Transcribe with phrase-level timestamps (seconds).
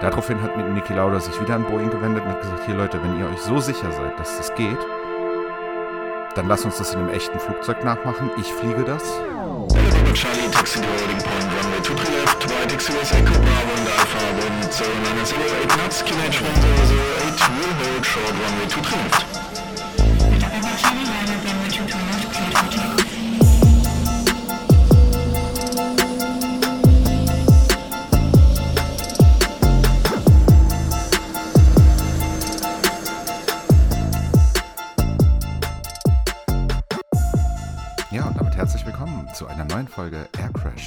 [0.00, 3.02] Daraufhin hat mit Niki Lauda sich wieder an Boeing gewendet und hat gesagt, hier Leute,
[3.02, 4.78] wenn ihr euch so sicher seid, dass das geht,
[6.34, 8.30] dann lasst uns das in einem echten Flugzeug nachmachen.
[8.38, 9.02] Ich fliege das.
[10.14, 14.72] Charlie, taxi to loading point, runway 23 left, right, XUS Echo Bravo and Alpha, wind
[14.72, 19.43] 0908 knots, QNH 1008, will hold short, runway 23 left.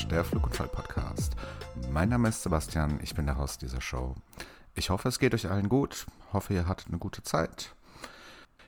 [0.07, 1.35] Air Crash, der Flugunfall-Podcast.
[1.91, 4.16] Mein Name ist Sebastian, ich bin der Host dieser Show.
[4.73, 7.75] Ich hoffe, es geht euch allen gut, hoffe, ihr hattet eine gute Zeit.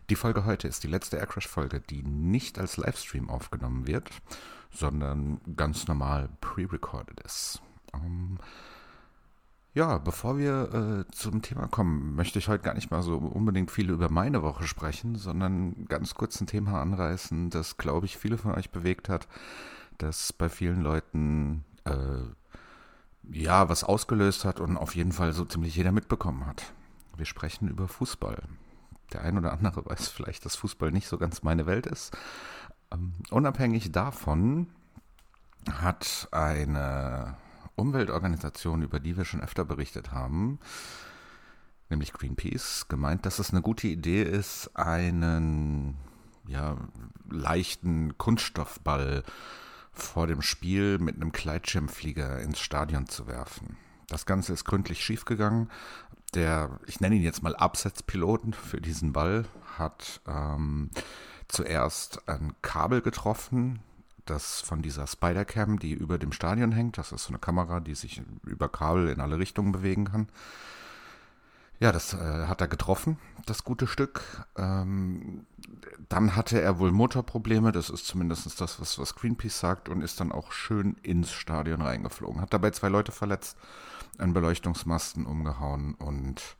[0.10, 4.10] Die Folge heute ist die letzte Air Crash-Folge, die nicht als Livestream aufgenommen wird,
[4.72, 7.62] sondern ganz normal pre-recorded ist.
[7.94, 8.38] Ähm,
[9.74, 13.72] ja, bevor wir äh, zum Thema kommen, möchte ich heute gar nicht mal so unbedingt
[13.72, 18.38] viel über meine Woche sprechen, sondern ganz kurz ein Thema anreißen, das, glaube ich, viele
[18.38, 19.28] von euch bewegt hat,
[20.00, 22.24] das bei vielen Leuten äh,
[23.32, 26.74] ja was ausgelöst hat und auf jeden Fall so ziemlich jeder mitbekommen hat.
[27.16, 28.42] Wir sprechen über Fußball.
[29.14, 32.16] Der ein oder andere weiß vielleicht, dass Fußball nicht so ganz meine Welt ist.
[32.92, 34.68] Ähm, unabhängig davon
[35.72, 37.38] hat eine
[37.76, 40.60] Umweltorganisation, über die wir schon öfter berichtet haben,
[41.90, 45.98] nämlich Greenpeace, gemeint, dass es eine gute Idee ist, einen
[46.48, 46.78] ja,
[47.30, 49.24] leichten Kunststoffball
[50.02, 53.78] vor dem Spiel mit einem Gleitschirmflieger ins Stadion zu werfen.
[54.08, 55.70] Das Ganze ist gründlich schiefgegangen.
[56.34, 59.46] Der, ich nenne ihn jetzt mal Absetzpiloten für diesen Ball,
[59.78, 60.90] hat ähm,
[61.48, 63.80] zuerst ein Kabel getroffen,
[64.26, 66.98] das von dieser Spider-Cam, die über dem Stadion hängt.
[66.98, 70.28] Das ist so eine Kamera, die sich über Kabel in alle Richtungen bewegen kann.
[71.80, 72.18] Ja, das äh,
[72.48, 74.46] hat er getroffen, das gute Stück.
[74.58, 75.46] Ähm,
[76.10, 80.20] dann hatte er wohl Motorprobleme, das ist zumindest das, was, was Greenpeace sagt, und ist
[80.20, 82.42] dann auch schön ins Stadion reingeflogen.
[82.42, 83.58] Hat dabei zwei Leute verletzt,
[84.18, 86.58] einen Beleuchtungsmasten umgehauen und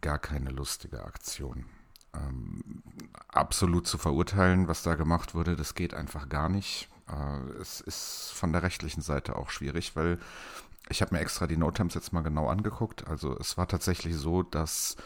[0.00, 1.66] gar keine lustige Aktion
[2.14, 2.82] ähm,
[3.28, 5.56] absolut zu verurteilen, was da gemacht wurde.
[5.56, 6.88] Das geht einfach gar nicht.
[7.08, 10.18] Äh, es ist von der rechtlichen Seite auch schwierig, weil
[10.88, 13.06] ich habe mir extra die Notems jetzt mal genau angeguckt.
[13.08, 14.96] Also es war tatsächlich so, dass,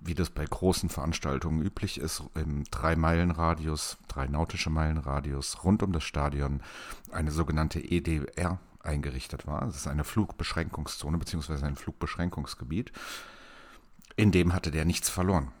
[0.00, 5.64] wie das bei großen Veranstaltungen üblich ist, im drei Meilen Radius, drei nautische Meilen Radius
[5.64, 6.60] rund um das Stadion
[7.10, 9.62] eine sogenannte EDR eingerichtet war.
[9.62, 12.92] Das ist eine Flugbeschränkungszone beziehungsweise ein Flugbeschränkungsgebiet.
[14.16, 15.52] In dem hatte der nichts verloren.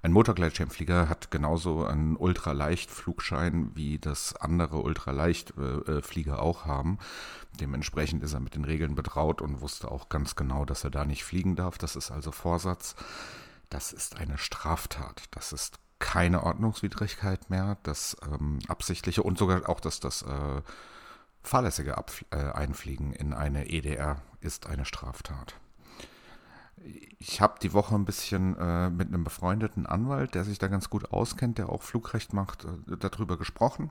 [0.00, 6.98] Ein Motorgleitschirmflieger hat genauso einen Ultraleichtflugschein, wie das andere Ultraleichtflieger auch haben.
[7.60, 11.04] Dementsprechend ist er mit den Regeln betraut und wusste auch ganz genau, dass er da
[11.04, 11.78] nicht fliegen darf.
[11.78, 12.94] Das ist also Vorsatz.
[13.70, 15.24] Das ist eine Straftat.
[15.32, 17.78] Das ist keine Ordnungswidrigkeit mehr.
[17.82, 20.62] Das ähm, absichtliche und sogar auch dass das äh,
[21.42, 25.56] fahrlässige Abf äh, Einfliegen in eine EDR ist eine Straftat
[27.18, 30.90] ich habe die Woche ein bisschen äh, mit einem befreundeten Anwalt, der sich da ganz
[30.90, 33.90] gut auskennt, der auch Flugrecht macht, äh, darüber gesprochen.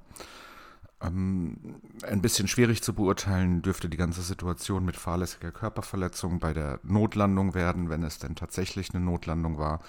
[1.01, 1.57] Ähm,
[2.03, 7.53] ein bisschen schwierig zu beurteilen dürfte die ganze Situation mit fahrlässiger Körperverletzung bei der Notlandung
[7.53, 9.81] werden, wenn es denn tatsächlich eine Notlandung war.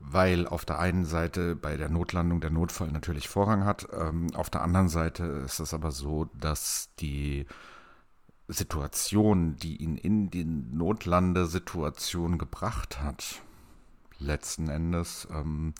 [0.00, 3.86] Weil auf der einen Seite bei der Notlandung der Notfall natürlich Vorrang hat.
[3.92, 7.46] Ähm, auf der anderen Seite ist es aber so, dass die
[8.52, 13.42] Situation, die ihn in die Notlandesituation gebracht hat,
[14.18, 15.74] letzten Endes, ähm,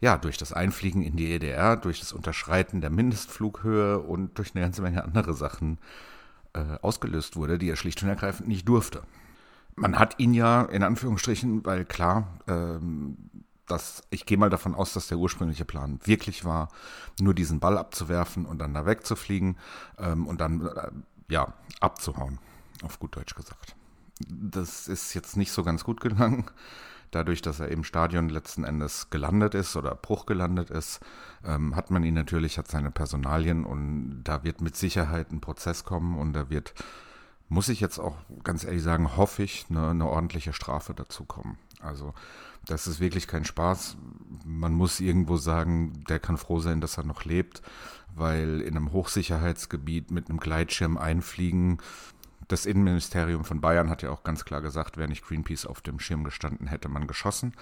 [0.00, 4.64] ja, durch das Einfliegen in die EDR, durch das Unterschreiten der Mindestflughöhe und durch eine
[4.64, 5.78] ganze Menge andere Sachen
[6.54, 9.02] äh, ausgelöst wurde, die er schlicht und ergreifend nicht durfte.
[9.76, 13.16] Man hat ihn ja in Anführungsstrichen, weil klar, ähm,
[13.66, 16.68] dass ich gehe mal davon aus, dass der ursprüngliche Plan wirklich war,
[17.20, 19.56] nur diesen Ball abzuwerfen und dann da wegzufliegen
[19.98, 20.90] ähm, und dann äh,
[21.28, 22.38] ja, abzuhauen,
[22.82, 23.74] auf gut Deutsch gesagt.
[24.28, 26.44] Das ist jetzt nicht so ganz gut gegangen.
[27.10, 31.00] Dadurch, dass er im Stadion letzten Endes gelandet ist oder Bruch gelandet ist,
[31.44, 35.84] ähm, hat man ihn natürlich, hat seine Personalien und da wird mit Sicherheit ein Prozess
[35.84, 36.72] kommen und da wird,
[37.48, 41.58] muss ich jetzt auch ganz ehrlich sagen, hoffe ich, eine, eine ordentliche Strafe dazu kommen.
[41.80, 42.14] Also
[42.64, 43.98] das ist wirklich kein Spaß.
[44.46, 47.60] Man muss irgendwo sagen, der kann froh sein, dass er noch lebt
[48.14, 51.78] weil in einem Hochsicherheitsgebiet mit einem Gleitschirm einfliegen,
[52.48, 55.98] das Innenministerium von Bayern hat ja auch ganz klar gesagt, wäre nicht Greenpeace auf dem
[55.98, 57.54] Schirm gestanden, hätte man geschossen.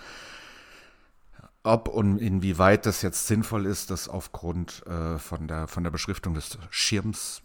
[1.63, 6.35] Ob und inwieweit das jetzt sinnvoll ist, das aufgrund äh, von, der, von der Beschriftung
[6.35, 7.43] des Schirms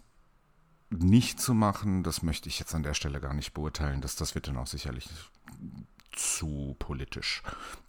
[0.90, 4.00] nicht zu machen, das möchte ich jetzt an der Stelle gar nicht beurteilen.
[4.00, 5.08] Das, das wird dann auch sicherlich
[6.12, 7.42] zu politisch.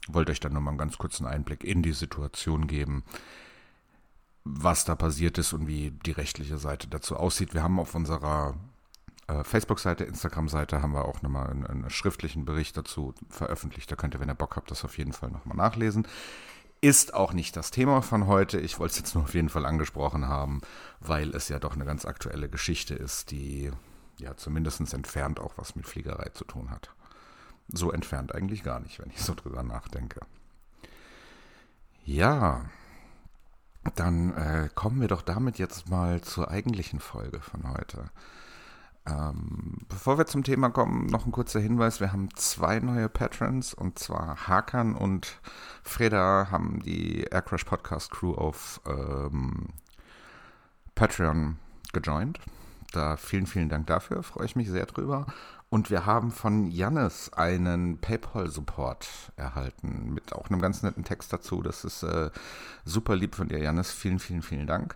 [0.07, 3.03] Wollte euch dann nur mal einen ganz kurzen Einblick in die Situation geben,
[4.55, 7.53] was da passiert ist und wie die rechtliche Seite dazu aussieht.
[7.53, 8.55] Wir haben auf unserer
[9.27, 13.91] äh, Facebook-Seite, Instagram-Seite haben wir auch nochmal einen, einen schriftlichen Bericht dazu veröffentlicht.
[13.91, 16.07] Da könnt ihr, wenn ihr Bock habt, das auf jeden Fall nochmal nachlesen.
[16.79, 18.59] Ist auch nicht das Thema von heute.
[18.59, 20.61] Ich wollte es jetzt nur auf jeden Fall angesprochen haben,
[20.99, 23.71] weil es ja doch eine ganz aktuelle Geschichte ist, die
[24.19, 26.91] ja zumindest entfernt auch was mit Fliegerei zu tun hat.
[27.67, 30.21] So entfernt eigentlich gar nicht, wenn ich so drüber nachdenke.
[32.05, 32.69] Ja,
[33.95, 38.09] dann äh, kommen wir doch damit jetzt mal zur eigentlichen Folge von heute.
[39.07, 41.99] Ähm, bevor wir zum Thema kommen, noch ein kurzer Hinweis.
[42.01, 45.39] Wir haben zwei neue Patrons und zwar Hakan und
[45.83, 49.67] Freda haben die Aircrash Podcast Crew auf ähm,
[50.95, 51.57] Patreon
[51.93, 52.39] gejoint.
[52.91, 55.25] Da vielen, vielen Dank dafür, freue ich mich sehr drüber.
[55.69, 61.61] Und wir haben von Jannis einen PayPal-Support erhalten mit auch einem ganz netten Text dazu.
[61.61, 62.29] Das ist äh,
[62.85, 63.91] super lieb von dir, Jannis.
[63.91, 64.95] Vielen, vielen, vielen Dank.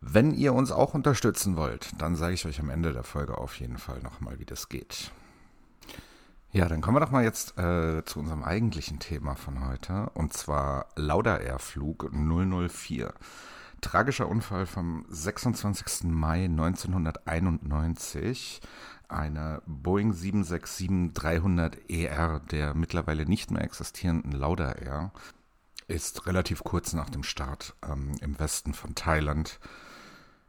[0.00, 3.58] Wenn ihr uns auch unterstützen wollt, dann sage ich euch am Ende der Folge auf
[3.58, 5.10] jeden Fall nochmal, wie das geht.
[6.52, 10.32] Ja, dann kommen wir doch mal jetzt äh, zu unserem eigentlichen Thema von heute, und
[10.32, 13.12] zwar Lauda Air Flug 004.
[13.80, 16.04] Tragischer Unfall vom 26.
[16.04, 18.60] Mai 1991.
[19.08, 25.12] Eine Boeing 767-300ER der mittlerweile nicht mehr existierenden Lauda Air
[25.86, 29.60] ist relativ kurz nach dem Start ähm, im Westen von Thailand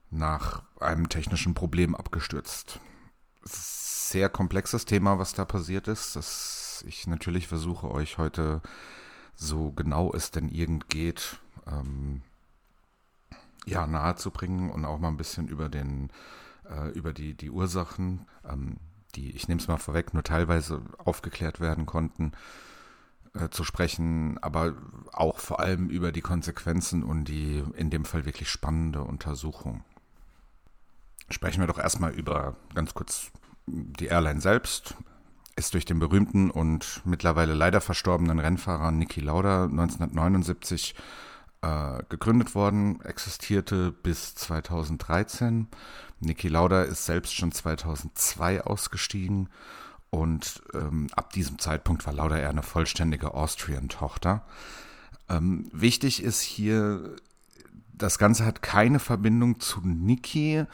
[0.09, 2.79] nach einem technischen Problem abgestürzt.
[3.43, 8.61] Sehr komplexes Thema, was da passiert ist, dass ich natürlich versuche, euch heute
[9.35, 12.21] so genau es denn irgend geht, ähm,
[13.65, 16.11] ja, nahezubringen und auch mal ein bisschen über den,
[16.69, 18.77] äh, über die, die Ursachen, ähm,
[19.15, 22.33] die, ich nehme es mal vorweg, nur teilweise aufgeklärt werden konnten,
[23.33, 24.73] äh, zu sprechen, aber
[25.11, 29.83] auch vor allem über die Konsequenzen und die in dem Fall wirklich spannende Untersuchung.
[31.29, 33.31] Sprechen wir doch erstmal über ganz kurz
[33.67, 34.95] die Airline selbst.
[35.55, 40.95] Ist durch den berühmten und mittlerweile leider verstorbenen Rennfahrer Niki Lauda 1979
[41.65, 45.67] äh, gegründet worden, existierte bis 2013.
[46.19, 49.49] Niki Lauda ist selbst schon 2002 ausgestiegen
[50.11, 54.45] und ähm, ab diesem Zeitpunkt war Lauda eher eine vollständige Austrian-Tochter.
[55.27, 57.15] Ähm, wichtig ist hier,
[57.93, 60.65] das Ganze hat keine Verbindung zu Niki,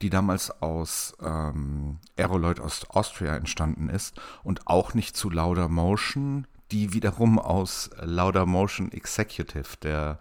[0.00, 6.46] die damals aus ähm, Aeroloid aus Austria entstanden ist und auch nicht zu Lauda Motion,
[6.72, 10.18] die wiederum aus Lauda Motion Executive, der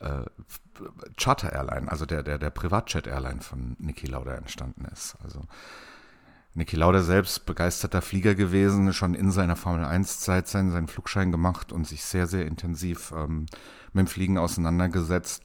[0.00, 0.22] äh,
[1.16, 5.16] Charter Airline, also der, der, der Privatjet Airline von Niki Lauda entstanden ist.
[5.22, 5.42] Also
[6.54, 11.70] Niki Lauda selbst begeisterter Flieger gewesen, schon in seiner Formel 1-Zeit seinen, seinen Flugschein gemacht
[11.70, 13.46] und sich sehr, sehr intensiv ähm,
[13.92, 15.44] mit dem Fliegen auseinandergesetzt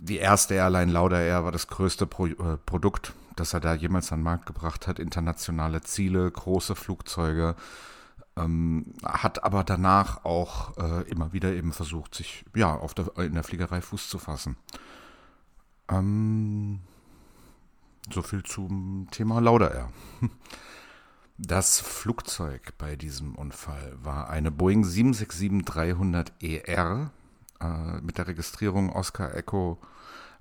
[0.00, 4.12] die erste Airline Lauda Air war das größte Pro äh, Produkt, das er da jemals
[4.12, 4.98] an den Markt gebracht hat.
[4.98, 7.54] Internationale Ziele, große Flugzeuge.
[8.38, 13.34] Ähm, hat aber danach auch äh, immer wieder eben versucht, sich ja auf der, in
[13.34, 14.56] der Fliegerei Fuß zu fassen.
[15.90, 16.80] Ähm,
[18.12, 19.90] so viel zum Thema Lauda Air.
[21.40, 27.10] Das Flugzeug bei diesem Unfall war eine Boeing 767-300ER
[27.60, 29.78] äh, mit der Registrierung Oscar Echo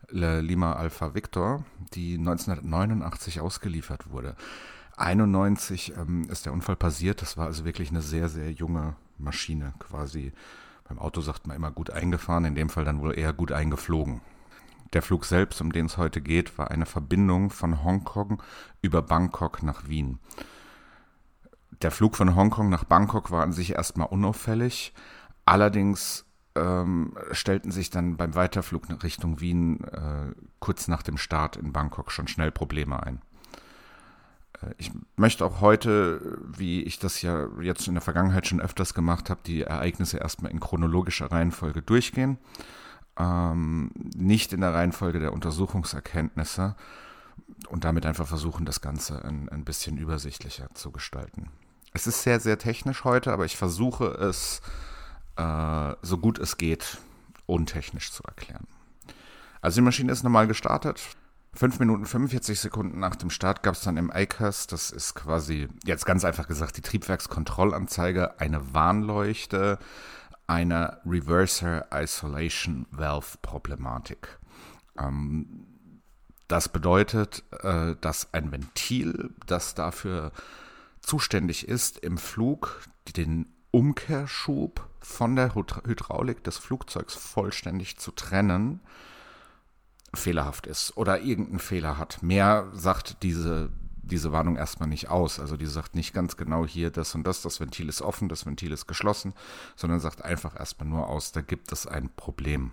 [0.10, 1.64] Lima Alpha Victor,
[1.94, 4.36] die 1989 ausgeliefert wurde.
[4.98, 7.22] 91 ähm, ist der Unfall passiert.
[7.22, 10.34] Das war also wirklich eine sehr, sehr junge Maschine, quasi.
[10.88, 14.22] Beim Auto sagt man immer gut eingefahren, in dem Fall dann wohl eher gut eingeflogen.
[14.94, 18.42] Der Flug selbst, um den es heute geht, war eine Verbindung von Hongkong
[18.82, 20.20] über Bangkok nach Wien.
[21.82, 24.94] Der Flug von Hongkong nach Bangkok war an sich erstmal unauffällig.
[25.46, 26.26] Allerdings
[26.56, 32.12] ähm, stellten sich dann beim Weiterflug Richtung Wien äh, kurz nach dem Start in Bangkok
[32.12, 33.22] schon schnell Probleme ein.
[34.62, 38.94] Äh, ich möchte auch heute, wie ich das ja jetzt in der Vergangenheit schon öfters
[38.94, 42.38] gemacht habe, die Ereignisse erstmal in chronologischer Reihenfolge durchgehen.
[43.18, 46.76] Ähm, nicht in der Reihenfolge der Untersuchungserkenntnisse
[47.70, 51.50] und damit einfach versuchen, das Ganze ein, ein bisschen übersichtlicher zu gestalten.
[51.94, 54.62] Es ist sehr, sehr technisch heute, aber ich versuche es
[55.36, 56.98] äh, so gut es geht
[57.46, 58.68] untechnisch zu erklären.
[59.62, 61.02] Also die Maschine ist normal gestartet.
[61.58, 65.68] 5 Minuten 45 Sekunden nach dem Start gab es dann im ICAS, das ist quasi,
[65.84, 69.80] jetzt ganz einfach gesagt, die Triebwerkskontrollanzeige, eine Warnleuchte
[70.46, 74.40] einer Reverser Isolation Valve Problematik.
[75.00, 75.66] Ähm,
[76.48, 80.32] Das bedeutet, äh, dass ein Ventil, das dafür
[81.02, 82.82] zuständig ist, im Flug
[83.18, 88.80] den Umkehrschub von der Hydraulik des Flugzeugs vollständig zu trennen,
[90.14, 92.22] fehlerhaft ist oder irgendeinen Fehler hat.
[92.24, 93.70] Mehr sagt diese,
[94.02, 95.40] diese Warnung erstmal nicht aus.
[95.40, 98.46] Also die sagt nicht ganz genau hier das und das, das Ventil ist offen, das
[98.46, 99.34] Ventil ist geschlossen,
[99.76, 102.72] sondern sagt einfach erstmal nur aus, da gibt es ein Problem.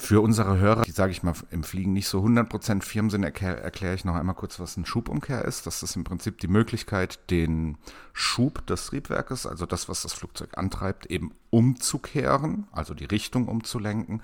[0.00, 3.60] Für unsere Hörer, die sage ich mal im Fliegen nicht so 100% firm sind, erkläre
[3.60, 5.66] erklär ich noch einmal kurz, was ein Schubumkehr ist.
[5.66, 7.78] Das ist im Prinzip die Möglichkeit, den
[8.12, 14.22] Schub des Triebwerkes, also das, was das Flugzeug antreibt, eben umzukehren, also die Richtung umzulenken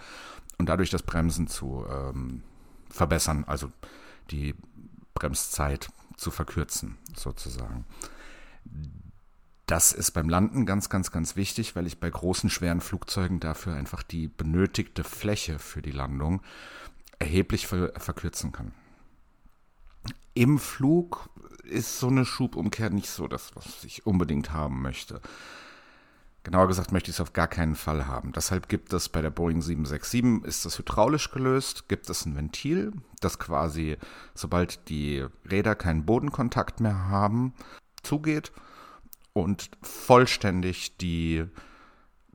[0.58, 2.42] und dadurch das Bremsen zu ähm,
[2.88, 3.70] verbessern, also
[4.30, 4.54] die
[5.14, 7.84] Bremszeit zu verkürzen, sozusagen.
[9.66, 13.75] Das ist beim Landen ganz, ganz, ganz wichtig, weil ich bei großen, schweren Flugzeugen dafür
[13.75, 16.42] einfach die benötigte Fläche für die Landung
[17.18, 18.73] erheblich ver verkürzen kann.
[20.34, 21.30] Im Flug
[21.62, 25.20] ist so eine Schubumkehr nicht so das, was ich unbedingt haben möchte.
[26.44, 28.32] Genauer gesagt möchte ich es auf gar keinen Fall haben.
[28.32, 32.92] Deshalb gibt es bei der Boeing 767, ist das hydraulisch gelöst, gibt es ein Ventil,
[33.20, 33.96] das quasi,
[34.34, 37.54] sobald die Räder keinen Bodenkontakt mehr haben,
[38.02, 38.52] zugeht
[39.32, 41.46] und vollständig die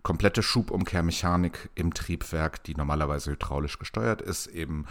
[0.02, 4.88] komplette Schubumkehrmechanik im Triebwerk, die normalerweise hydraulisch gesteuert ist, eben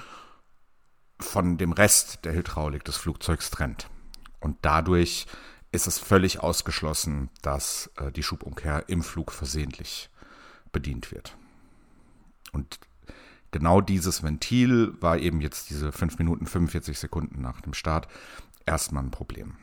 [1.19, 3.91] von dem Rest der Hydraulik des Flugzeugs trennt.
[4.39, 5.27] Und dadurch
[5.73, 10.11] ist es völlig ausgeschlossen, dass äh, die Schubumkehr im Flug versehentlich
[10.73, 11.37] bedient wird.
[12.53, 12.79] Und
[13.51, 18.09] genau dieses Ventil war eben jetzt diese 5 Minuten 45 Sekunden nach dem Start
[18.67, 19.57] erstmal ein Problem.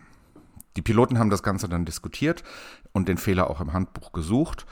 [0.75, 2.43] Die Piloten haben das Ganze dann diskutiert
[2.91, 4.65] und den Fehler auch im Handbuch gesucht.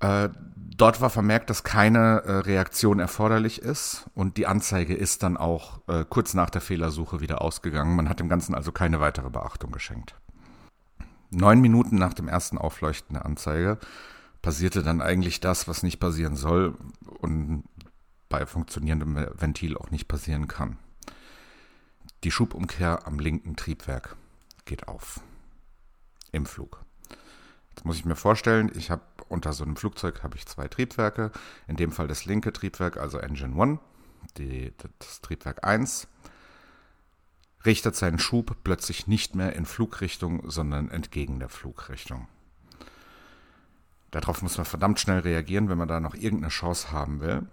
[0.00, 5.38] Äh, dort war vermerkt, dass keine äh, Reaktion erforderlich ist und die Anzeige ist dann
[5.38, 7.96] auch äh, kurz nach der Fehlersuche wieder ausgegangen.
[7.96, 10.14] Man hat dem Ganzen also keine weitere Beachtung geschenkt.
[11.36, 13.78] Neun Minuten nach dem ersten Aufleuchten der Anzeige
[14.40, 16.78] passierte dann eigentlich das, was nicht passieren soll
[17.20, 17.64] und
[18.30, 20.78] bei funktionierendem Ventil auch nicht passieren kann.
[22.24, 24.16] Die Schubumkehr am linken Triebwerk
[24.64, 25.20] geht auf.
[26.32, 26.82] Im Flug.
[27.68, 31.32] Jetzt muss ich mir vorstellen, ich habe unter so einem Flugzeug habe ich zwei Triebwerke.
[31.68, 33.78] In dem Fall das linke Triebwerk, also Engine 1,
[34.38, 36.08] die, das Triebwerk 1,
[37.66, 42.28] richtet seinen Schub plötzlich nicht mehr in Flugrichtung, sondern entgegen der Flugrichtung.
[44.10, 47.46] Darauf muss man verdammt schnell reagieren, wenn man da noch irgendeine Chance haben will.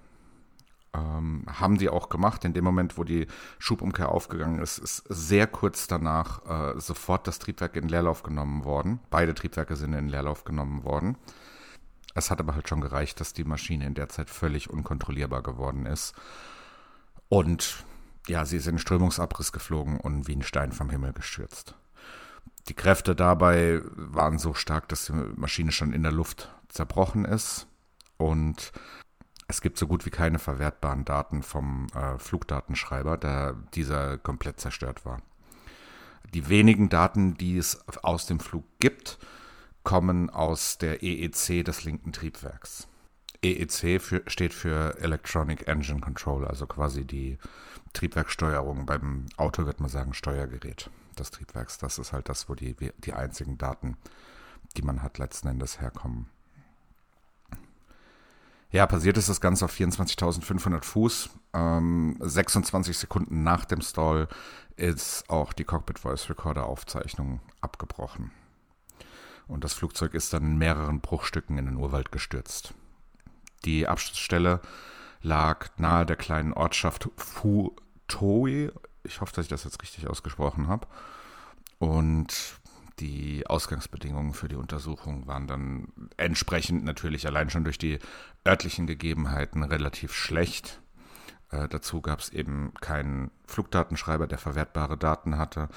[0.95, 2.45] Ähm, haben die auch gemacht.
[2.45, 3.27] In dem Moment, wo die
[3.57, 8.99] Schubumkehr aufgegangen ist, ist sehr kurz danach äh, sofort das Triebwerk in Leerlauf genommen worden.
[9.09, 11.17] Beide Triebwerke sind in Leerlauf genommen worden.
[12.15, 15.87] Es hat aber halt schon gereicht, dass die Maschine in der Zeit völlig unkontrollierbar geworden
[15.87, 16.13] ist.
[17.27, 17.83] Und
[18.27, 21.75] ja, sie ist in Strömungsabriss geflogen und wie ein Stein vom Himmel gestürzt.
[22.69, 27.67] Die Kräfte dabei waren so stark, dass die Maschine schon in der Luft zerbrochen ist
[28.17, 28.71] und
[29.47, 35.05] es gibt so gut wie keine verwertbaren Daten vom äh, Flugdatenschreiber, da dieser komplett zerstört
[35.05, 35.21] war.
[36.33, 39.19] Die wenigen Daten, die es aus dem Flug gibt,
[39.83, 42.87] kommen aus der EEC des linken Triebwerks.
[43.43, 47.37] EEC für, steht für Electronic Engine Control, also quasi die
[47.93, 48.85] Triebwerksteuerung.
[48.85, 51.77] Beim Auto wird man sagen Steuergerät des Triebwerks.
[51.77, 53.97] Das ist halt das, wo die, die einzigen Daten,
[54.75, 56.27] die man hat, letzten Endes herkommen.
[58.71, 61.29] Ja, passiert ist das Ganze auf 24.500 Fuß.
[61.53, 64.27] Ähm, 26 Sekunden nach dem Stall
[64.75, 68.31] ist auch die Cockpit Voice Recorder Aufzeichnung abgebrochen.
[69.47, 72.73] Und das Flugzeug ist dann in mehreren Bruchstücken in den Urwald gestürzt.
[73.63, 74.61] Die Absturzstelle
[75.21, 77.09] lag nahe der kleinen Ortschaft
[78.13, 78.71] Futoi.
[79.03, 80.87] Ich hoffe, dass ich das jetzt richtig ausgesprochen habe.
[81.79, 82.59] Und
[82.99, 87.99] die Ausgangsbedingungen für die Untersuchung waren dann entsprechend natürlich allein schon durch die
[88.47, 90.81] örtlichen Gegebenheiten relativ schlecht.
[91.49, 95.69] Äh, dazu gab es eben keinen Flugdatenschreiber, der verwertbare Daten hatte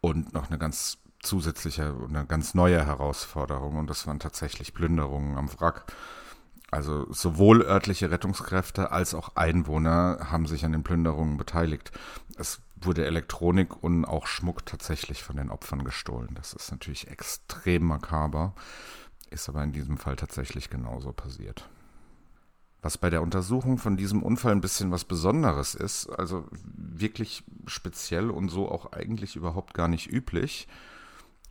[0.00, 5.48] und noch eine ganz zusätzliche, eine ganz neue Herausforderung und das waren tatsächlich Plünderungen am
[5.58, 5.86] Wrack.
[6.76, 11.90] Also sowohl örtliche Rettungskräfte als auch Einwohner haben sich an den Plünderungen beteiligt.
[12.36, 16.34] Es wurde Elektronik und auch Schmuck tatsächlich von den Opfern gestohlen.
[16.34, 18.54] Das ist natürlich extrem makaber,
[19.30, 21.66] ist aber in diesem Fall tatsächlich genauso passiert.
[22.82, 28.28] Was bei der Untersuchung von diesem Unfall ein bisschen was Besonderes ist, also wirklich speziell
[28.28, 30.68] und so auch eigentlich überhaupt gar nicht üblich,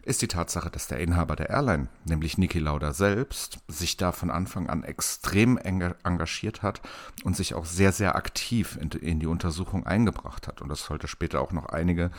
[0.05, 4.29] ist die Tatsache, dass der Inhaber der Airline, nämlich Niki Lauda selbst, sich da von
[4.29, 6.81] Anfang an extrem engagiert hat
[7.23, 10.61] und sich auch sehr, sehr aktiv in, in die Untersuchung eingebracht hat.
[10.61, 12.11] Und das sollte später auch noch einige,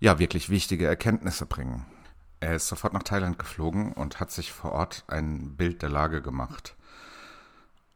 [0.00, 1.86] ja, wirklich wichtige Erkenntnisse bringen.
[2.40, 6.20] Er ist sofort nach Thailand geflogen und hat sich vor Ort ein Bild der Lage
[6.20, 6.76] gemacht.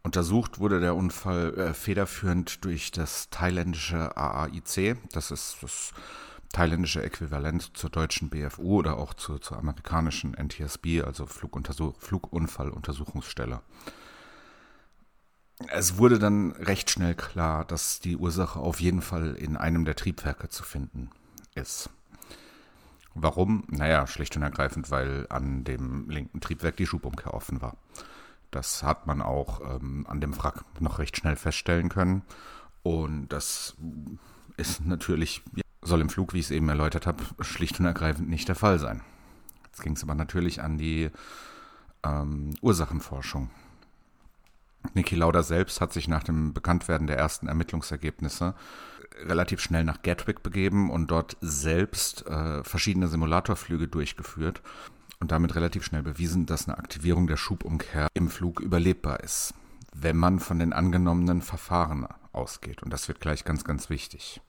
[0.02, 5.92] Untersucht wurde der Unfall äh, federführend durch das thailändische AAIC, das ist das
[6.52, 13.60] thailändische Äquivalent zur deutschen BFU oder auch zu, zur amerikanischen NTSB, also Flugunfalluntersuchungsstelle.
[15.68, 19.96] Es wurde dann recht schnell klar, dass die Ursache auf jeden Fall in einem der
[19.96, 21.10] Triebwerke zu finden
[21.54, 21.90] ist.
[23.14, 23.64] Warum?
[23.68, 27.76] Naja, schlicht und ergreifend, weil an dem linken Triebwerk die Schubumkehr offen war.
[28.52, 32.22] Das hat man auch ähm, an dem Wrack noch recht schnell feststellen können.
[32.84, 33.76] Und das
[34.56, 35.42] ist natürlich
[35.88, 38.78] soll im Flug, wie ich es eben erläutert habe, schlicht und ergreifend nicht der Fall
[38.78, 39.02] sein.
[39.66, 41.10] Jetzt ging es aber natürlich an die
[42.04, 43.50] ähm, Ursachenforschung.
[44.94, 48.54] Niki Lauda selbst hat sich nach dem Bekanntwerden der ersten Ermittlungsergebnisse
[49.24, 54.62] relativ schnell nach Gatwick begeben und dort selbst äh, verschiedene Simulatorflüge durchgeführt
[55.20, 59.54] und damit relativ schnell bewiesen, dass eine Aktivierung der Schubumkehr im Flug überlebbar ist,
[59.92, 62.82] wenn man von den angenommenen Verfahren ausgeht.
[62.82, 64.40] Und das wird gleich ganz, ganz wichtig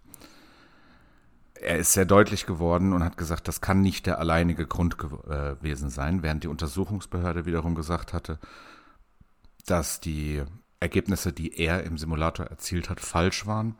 [1.61, 5.89] er ist sehr deutlich geworden und hat gesagt, das kann nicht der alleinige Grund gewesen
[5.89, 8.39] sein, während die Untersuchungsbehörde wiederum gesagt hatte,
[9.65, 10.43] dass die
[10.79, 13.75] Ergebnisse, die er im Simulator erzielt hat, falsch waren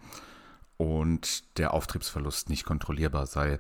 [0.78, 3.60] und der Auftriebsverlust nicht kontrollierbar sei,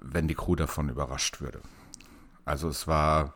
[0.00, 1.60] wenn die Crew davon überrascht würde.
[2.44, 3.34] Also es war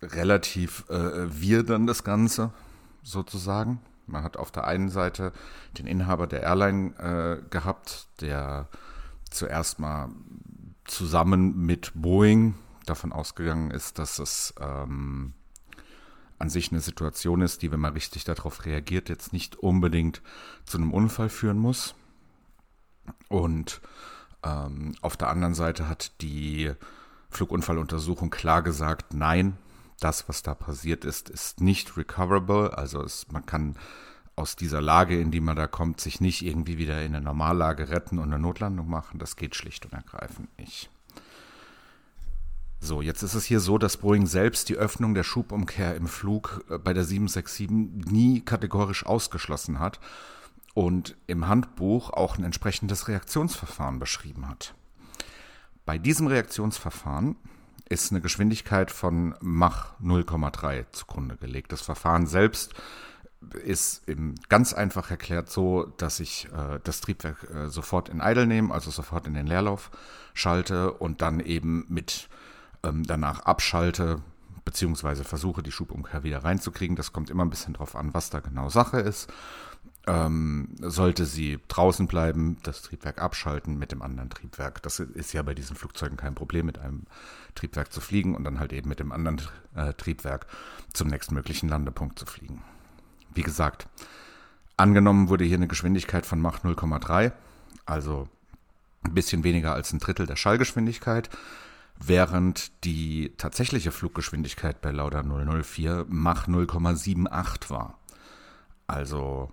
[0.00, 2.52] relativ äh, wir dann das Ganze
[3.02, 3.80] sozusagen.
[4.06, 5.32] Man hat auf der einen Seite
[5.76, 8.68] den Inhaber der Airline äh, gehabt, der
[9.30, 10.10] zuerst mal
[10.84, 12.54] zusammen mit Boeing
[12.86, 15.34] davon ausgegangen ist, dass es ähm,
[16.38, 20.22] an sich eine Situation ist, die, wenn man richtig darauf reagiert, jetzt nicht unbedingt
[20.64, 21.94] zu einem Unfall führen muss.
[23.28, 23.80] Und
[24.44, 26.72] ähm, auf der anderen Seite hat die
[27.30, 29.58] Flugunfalluntersuchung klar gesagt, nein,
[30.00, 32.76] das, was da passiert ist, ist nicht recoverable.
[32.78, 33.76] Also es, man kann
[34.38, 37.90] aus dieser Lage, in die man da kommt, sich nicht irgendwie wieder in eine Normallage
[37.90, 39.18] retten und eine Notlandung machen.
[39.18, 40.90] Das geht schlicht und ergreifend nicht.
[42.80, 46.64] So, jetzt ist es hier so, dass Boeing selbst die Öffnung der Schubumkehr im Flug
[46.70, 47.68] äh, bei der 767
[48.12, 49.98] nie kategorisch ausgeschlossen hat
[50.74, 54.74] und im Handbuch auch ein entsprechendes Reaktionsverfahren beschrieben hat.
[55.84, 57.34] Bei diesem Reaktionsverfahren
[57.88, 61.72] ist eine Geschwindigkeit von Mach 0,3 zugrunde gelegt.
[61.72, 62.74] Das Verfahren selbst
[63.64, 64.02] ist
[64.48, 68.90] ganz einfach erklärt so, dass ich äh, das Triebwerk äh, sofort in Idle nehme, also
[68.90, 69.90] sofort in den Leerlauf
[70.34, 72.28] schalte und dann eben mit
[72.82, 74.22] ähm, danach abschalte,
[74.64, 76.96] beziehungsweise versuche, die Schubumkehr wieder reinzukriegen.
[76.96, 79.32] Das kommt immer ein bisschen drauf an, was da genau Sache ist.
[80.06, 84.82] Ähm, sollte sie draußen bleiben, das Triebwerk abschalten mit dem anderen Triebwerk.
[84.82, 87.04] Das ist ja bei diesen Flugzeugen kein Problem, mit einem
[87.54, 89.42] Triebwerk zu fliegen und dann halt eben mit dem anderen
[89.74, 90.46] äh, Triebwerk
[90.92, 92.62] zum nächstmöglichen Landepunkt zu fliegen.
[93.34, 93.88] Wie gesagt,
[94.76, 97.32] angenommen wurde hier eine Geschwindigkeit von Mach 0,3,
[97.86, 98.28] also
[99.02, 101.30] ein bisschen weniger als ein Drittel der Schallgeschwindigkeit,
[101.98, 107.98] während die tatsächliche Fluggeschwindigkeit bei Lauda 004 Mach 0,78 war.
[108.86, 109.50] Also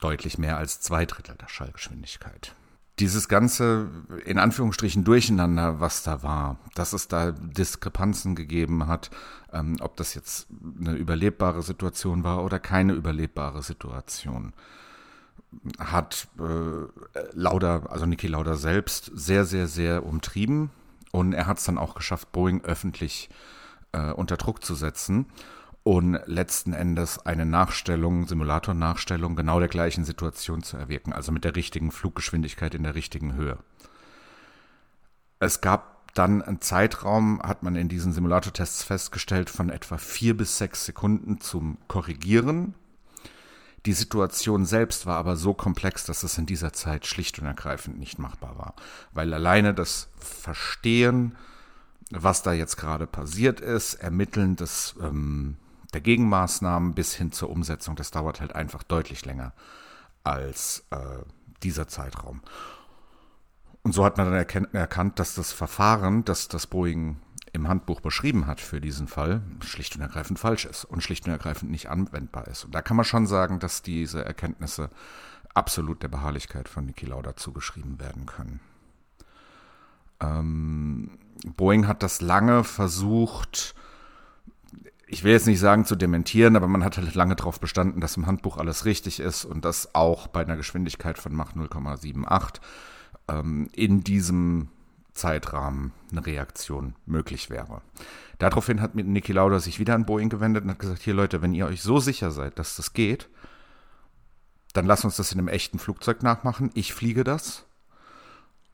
[0.00, 2.54] deutlich mehr als zwei Drittel der Schallgeschwindigkeit
[3.00, 3.90] dieses ganze,
[4.24, 9.10] in Anführungsstrichen, Durcheinander, was da war, dass es da Diskrepanzen gegeben hat,
[9.52, 10.46] ähm, ob das jetzt
[10.78, 14.52] eine überlebbare Situation war oder keine überlebbare Situation,
[15.78, 16.86] hat äh,
[17.32, 20.70] Lauda, also Niki Lauda selbst, sehr, sehr, sehr umtrieben.
[21.10, 23.28] Und er hat es dann auch geschafft, Boeing öffentlich
[23.92, 25.26] äh, unter Druck zu setzen
[25.84, 31.54] und letzten Endes eine Nachstellung, Simulator-Nachstellung genau der gleichen Situation zu erwirken, also mit der
[31.54, 33.58] richtigen Fluggeschwindigkeit in der richtigen Höhe.
[35.40, 40.56] Es gab dann einen Zeitraum, hat man in diesen Simulator-Tests festgestellt, von etwa vier bis
[40.56, 42.74] sechs Sekunden zum Korrigieren.
[43.84, 47.98] Die Situation selbst war aber so komplex, dass es in dieser Zeit schlicht und ergreifend
[47.98, 48.74] nicht machbar war,
[49.12, 51.36] weil alleine das Verstehen,
[52.10, 55.58] was da jetzt gerade passiert ist, Ermitteln des ähm,
[55.94, 59.52] der Gegenmaßnahmen bis hin zur Umsetzung, das dauert halt einfach deutlich länger
[60.24, 60.98] als äh,
[61.62, 62.42] dieser Zeitraum.
[63.82, 67.18] Und so hat man dann erkannt, dass das Verfahren, das das Boeing
[67.52, 71.32] im Handbuch beschrieben hat für diesen Fall, schlicht und ergreifend falsch ist und schlicht und
[71.32, 72.64] ergreifend nicht anwendbar ist.
[72.64, 74.90] Und da kann man schon sagen, dass diese Erkenntnisse
[75.54, 78.60] absolut der Beharrlichkeit von Niki Lauda zugeschrieben werden können.
[80.20, 81.18] Ähm,
[81.56, 83.74] Boeing hat das lange versucht,
[85.06, 88.16] ich will jetzt nicht sagen zu dementieren, aber man hat halt lange darauf bestanden, dass
[88.16, 92.60] im Handbuch alles richtig ist und dass auch bei einer Geschwindigkeit von Mach 0,78
[93.28, 94.68] ähm, in diesem
[95.12, 97.82] Zeitrahmen eine Reaktion möglich wäre.
[98.38, 101.40] Daraufhin hat mit Niki Lauda sich wieder an Boeing gewendet und hat gesagt, hier Leute,
[101.40, 103.28] wenn ihr euch so sicher seid, dass das geht,
[104.72, 106.70] dann lasst uns das in einem echten Flugzeug nachmachen.
[106.74, 107.64] Ich fliege das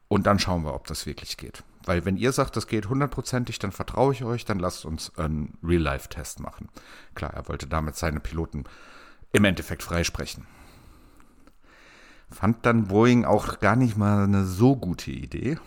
[0.08, 1.62] und dann schauen wir, ob das wirklich geht.
[1.84, 5.56] Weil wenn ihr sagt, das geht hundertprozentig, dann vertraue ich euch, dann lasst uns einen
[5.62, 6.68] Real-Life-Test machen.
[7.14, 8.64] Klar, er wollte damit seine Piloten
[9.32, 10.46] im Endeffekt freisprechen.
[12.30, 15.58] Fand dann Boeing auch gar nicht mal eine so gute Idee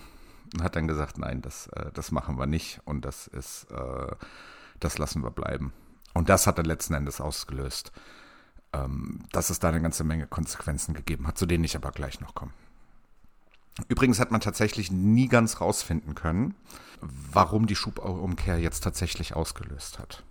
[0.54, 4.16] und hat dann gesagt, nein, das, äh, das machen wir nicht und das ist, äh,
[4.80, 5.74] das lassen wir bleiben.
[6.14, 7.92] Und das hat dann letzten Endes ausgelöst,
[8.72, 12.22] ähm, dass es da eine ganze Menge Konsequenzen gegeben hat, zu denen ich aber gleich
[12.22, 12.54] noch komme.
[13.88, 16.56] Übrigens hat man tatsächlich nie ganz rausfinden können,
[17.02, 20.24] warum die Schubumkehr jetzt tatsächlich ausgelöst hat.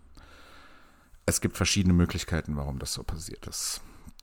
[1.27, 3.81] Es gibt verschiedene Möglichkeiten, warum das so passiert ist.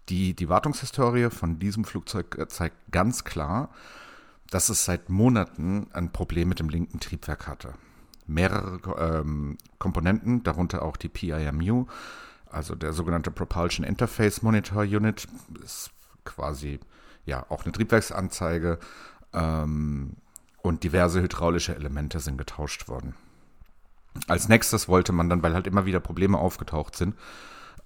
[0.10, 3.70] Die, die Wartungshistorie von diesem Flugzeug äh, zeigt ganz klar,
[4.50, 7.76] dass es seit Monaten ein Problem mit dem linken Triebwerk hatte.
[8.26, 8.80] Mehrere
[9.22, 11.86] ähm, Komponenten, darunter auch die PIMU,
[12.50, 15.28] also der sogenannte Propulsion Interface Monitor Unit,
[15.64, 15.92] ist
[16.26, 16.80] quasi
[17.30, 18.80] ja auch eine Triebwerksanzeige
[19.34, 20.18] ähm,
[20.62, 23.16] und diverse hydraulische Elemente sind getauscht worden.
[24.28, 27.16] Als nächstes wollte man dann, weil halt immer wieder Probleme aufgetaucht sind,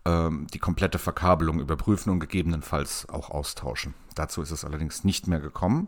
[0.06, 3.94] ähm, die komplette Verkabelung überprüfen und gegebenenfalls auch austauschen.
[4.16, 5.88] Dazu ist es allerdings nicht mehr gekommen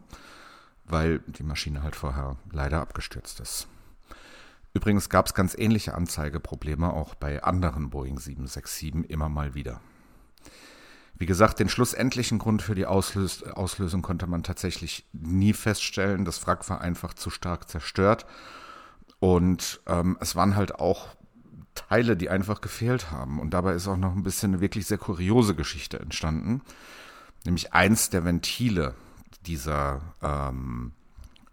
[0.88, 3.68] weil die Maschine halt vorher leider abgestürzt ist.
[4.74, 9.80] Übrigens gab es ganz ähnliche Anzeigeprobleme auch bei anderen Boeing 767 immer mal wieder.
[11.17, 16.25] Wie gesagt, den schlussendlichen Grund für die Auslös Auslösung konnte man tatsächlich nie feststellen.
[16.25, 18.25] Das Wrack war einfach zu stark zerstört.
[19.19, 21.15] Und ähm, es waren halt auch
[21.73, 23.39] Teile, die einfach gefehlt haben.
[23.39, 26.62] Und dabei ist auch noch ein bisschen eine wirklich sehr kuriose Geschichte entstanden.
[27.45, 28.95] Nämlich eins der Ventile
[29.45, 30.91] dieser ähm,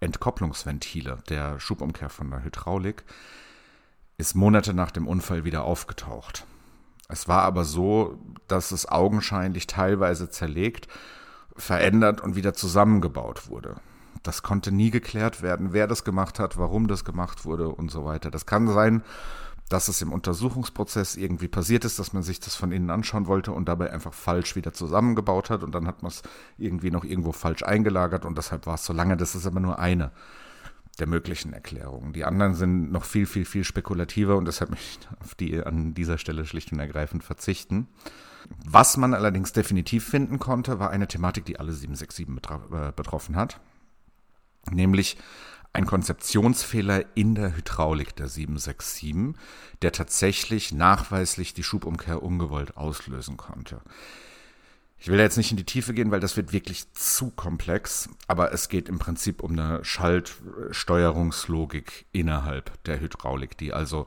[0.01, 3.05] Entkopplungsventile der Schubumkehr von der Hydraulik
[4.19, 6.47] ist Monate nach dem Unfall wieder aufgetaucht.
[7.13, 10.89] Es war aber so, dass es augenscheinlich teilweise zerlegt,
[11.55, 13.77] verändert und wieder zusammengebaut wurde.
[14.23, 18.07] Das konnte nie geklärt werden, wer das gemacht hat, warum das gemacht wurde und so
[18.07, 18.31] weiter.
[18.31, 19.03] Das kann sein,
[19.69, 23.53] dass es im Untersuchungsprozess irgendwie passiert ist, dass man sich das von innen anschauen wollte
[23.53, 26.23] und dabei einfach falsch wieder zusammengebaut hat und dann hat man es
[26.57, 29.19] irgendwie noch irgendwo falsch eingelagert und deshalb war es so lange.
[29.19, 30.13] Das ist aber nur eine
[30.99, 32.13] der möglichen Erklärungen.
[32.13, 35.95] Die anderen sind noch viel, viel, viel spekulativer und deshalb möchte ich auf die an
[35.95, 37.89] dieser Stelle schlicht und ergreifend verzichten.
[38.67, 43.61] Was man allerdings definitiv finden konnte, war eine Thematik, die alle 767 äh, betroffen hat.
[44.71, 45.17] Nämlich
[45.73, 49.35] ein Konzeptionsfehler in der Hydraulik der 767,
[49.81, 53.81] der tatsächlich nachweislich die Schubumkehr ungewollt auslösen konnte.
[55.03, 58.53] Ich will jetzt nicht in die Tiefe gehen, weil das wird wirklich zu komplex, aber
[58.53, 64.07] es geht im Prinzip um eine Schaltsteuerungslogik innerhalb der Hydraulik, die also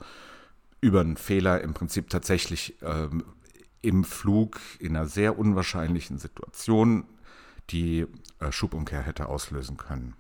[0.80, 3.26] über einen Fehler im Prinzip tatsächlich ähm,
[3.82, 7.04] im Flug in einer sehr unwahrscheinlichen Situation
[7.72, 8.08] die
[8.40, 10.16] äh, Schubumkehr hätte auslösen können.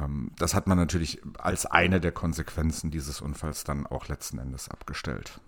[0.00, 4.68] Ähm, das hat man natürlich als eine der Konsequenzen dieses Unfalls dann auch letzten Endes
[4.68, 5.40] abgestellt.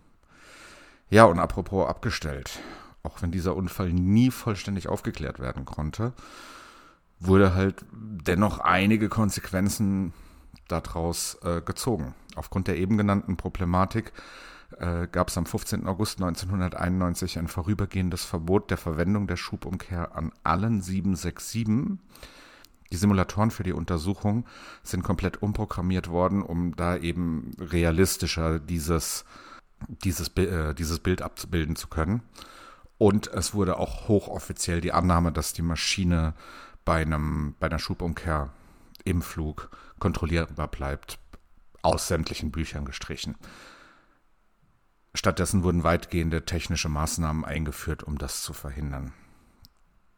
[1.10, 2.60] Ja, und apropos abgestellt,
[3.02, 6.12] auch wenn dieser Unfall nie vollständig aufgeklärt werden konnte,
[7.20, 10.12] wurde halt dennoch einige Konsequenzen
[10.68, 12.14] daraus äh, gezogen.
[12.34, 14.12] Aufgrund der eben genannten Problematik
[14.78, 15.86] äh, gab es am 15.
[15.86, 21.98] August 1991 ein vorübergehendes Verbot der Verwendung der Schubumkehr an allen 767
[22.92, 24.44] die Simulatoren für die Untersuchung
[24.82, 29.24] sind komplett umprogrammiert worden, um da eben realistischer dieses,
[29.88, 32.20] dieses, äh, dieses Bild abzubilden zu können.
[33.02, 36.34] Und es wurde auch hochoffiziell die Annahme, dass die Maschine
[36.84, 38.50] bei, einem, bei einer Schubumkehr
[39.02, 41.18] im Flug kontrollierbar bleibt,
[41.82, 43.34] aus sämtlichen Büchern gestrichen.
[45.14, 49.12] Stattdessen wurden weitgehende technische Maßnahmen eingeführt, um das zu verhindern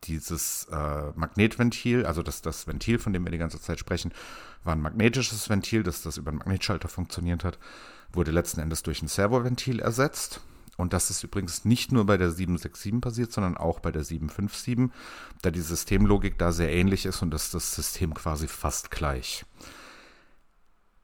[0.03, 4.12] dieses äh, Magnetventil, also das, das Ventil, von dem wir die ganze Zeit sprechen,
[4.62, 7.59] war ein magnetisches Ventil, das das über einen Magnetschalter funktioniert hat,
[8.12, 10.42] wurde letzten Endes durch ein Servoventil ersetzt.
[10.76, 14.90] Und das ist übrigens nicht nur bei der 767 passiert, sondern auch bei der 757,
[15.42, 19.44] da die Systemlogik da sehr ähnlich ist und das ist das System quasi fast gleich.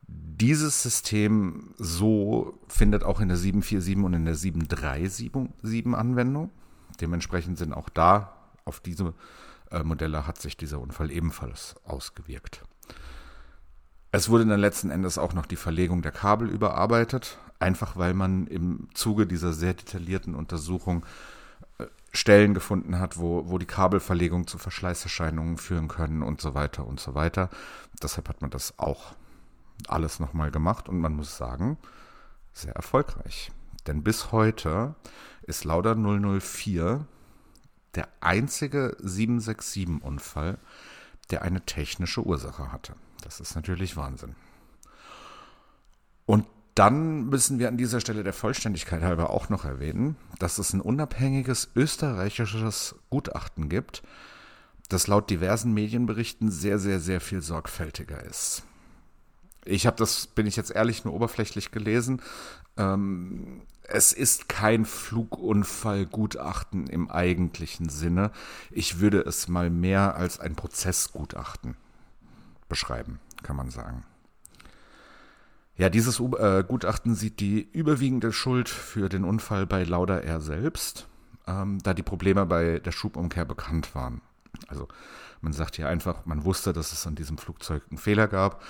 [0.06, 6.50] Dieses System so findet auch in der 747 und in der 737 Anwendung.
[7.00, 9.14] Dementsprechend sind auch da auf diese
[9.70, 12.62] äh, Modelle hat sich dieser Unfall ebenfalls ausgewirkt.
[14.12, 18.46] Es wurde dann letzten Endes auch noch die Verlegung der Kabel überarbeitet, einfach weil man
[18.46, 21.06] im Zuge dieser sehr detaillierten Untersuchung
[21.78, 26.86] äh, Stellen gefunden hat, wo, wo die Kabelverlegung zu Verschleißerscheinungen führen können und so weiter
[26.86, 27.50] und so weiter.
[28.02, 29.14] Deshalb hat man das auch
[29.86, 31.78] alles nochmal gemacht und man muss sagen,
[32.52, 33.52] sehr erfolgreich.
[33.86, 34.96] Denn bis heute
[35.42, 37.06] ist Lauda 004
[37.94, 40.58] der einzige 767-Unfall,
[41.30, 42.94] der eine technische Ursache hatte.
[43.22, 44.34] Das ist natürlich Wahnsinn.
[46.26, 50.72] Und dann müssen wir an dieser Stelle der Vollständigkeit halber auch noch erwähnen, dass es
[50.72, 54.02] ein unabhängiges österreichisches Gutachten gibt,
[54.88, 58.62] das laut diversen Medienberichten sehr, sehr, sehr viel sorgfältiger ist.
[59.64, 62.22] Ich habe das, bin ich jetzt ehrlich, nur oberflächlich gelesen.
[62.80, 68.30] Ähm, es ist kein Flugunfallgutachten im eigentlichen Sinne.
[68.70, 71.76] Ich würde es mal mehr als ein Prozessgutachten
[72.68, 74.04] beschreiben, kann man sagen.
[75.76, 81.08] Ja, dieses äh, Gutachten sieht die überwiegende Schuld für den Unfall bei Lauda Air selbst,
[81.46, 84.20] ähm, da die Probleme bei der Schubumkehr bekannt waren.
[84.68, 84.88] Also
[85.40, 88.62] man sagt hier einfach, man wusste, dass es an diesem Flugzeug einen Fehler gab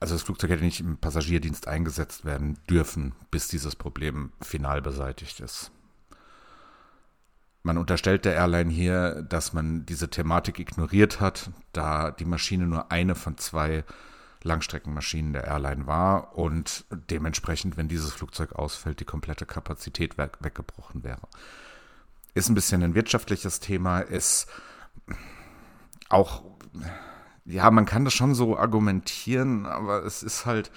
[0.00, 5.40] also das Flugzeug hätte nicht im Passagierdienst eingesetzt werden dürfen, bis dieses Problem final beseitigt
[5.40, 5.72] ist.
[7.64, 12.92] Man unterstellt der Airline hier, dass man diese Thematik ignoriert hat, da die Maschine nur
[12.92, 13.84] eine von zwei
[14.42, 21.28] Langstreckenmaschinen der Airline war und dementsprechend, wenn dieses Flugzeug ausfällt, die komplette Kapazität weggebrochen wäre.
[22.34, 24.46] Ist ein bisschen ein wirtschaftliches Thema, ist
[26.08, 26.44] auch
[27.48, 30.70] ja, man kann das schon so argumentieren, aber es ist halt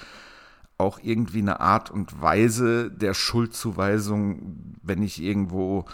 [0.77, 5.85] auch irgendwie eine Art und Weise der Schuldzuweisung, wenn ich irgendwo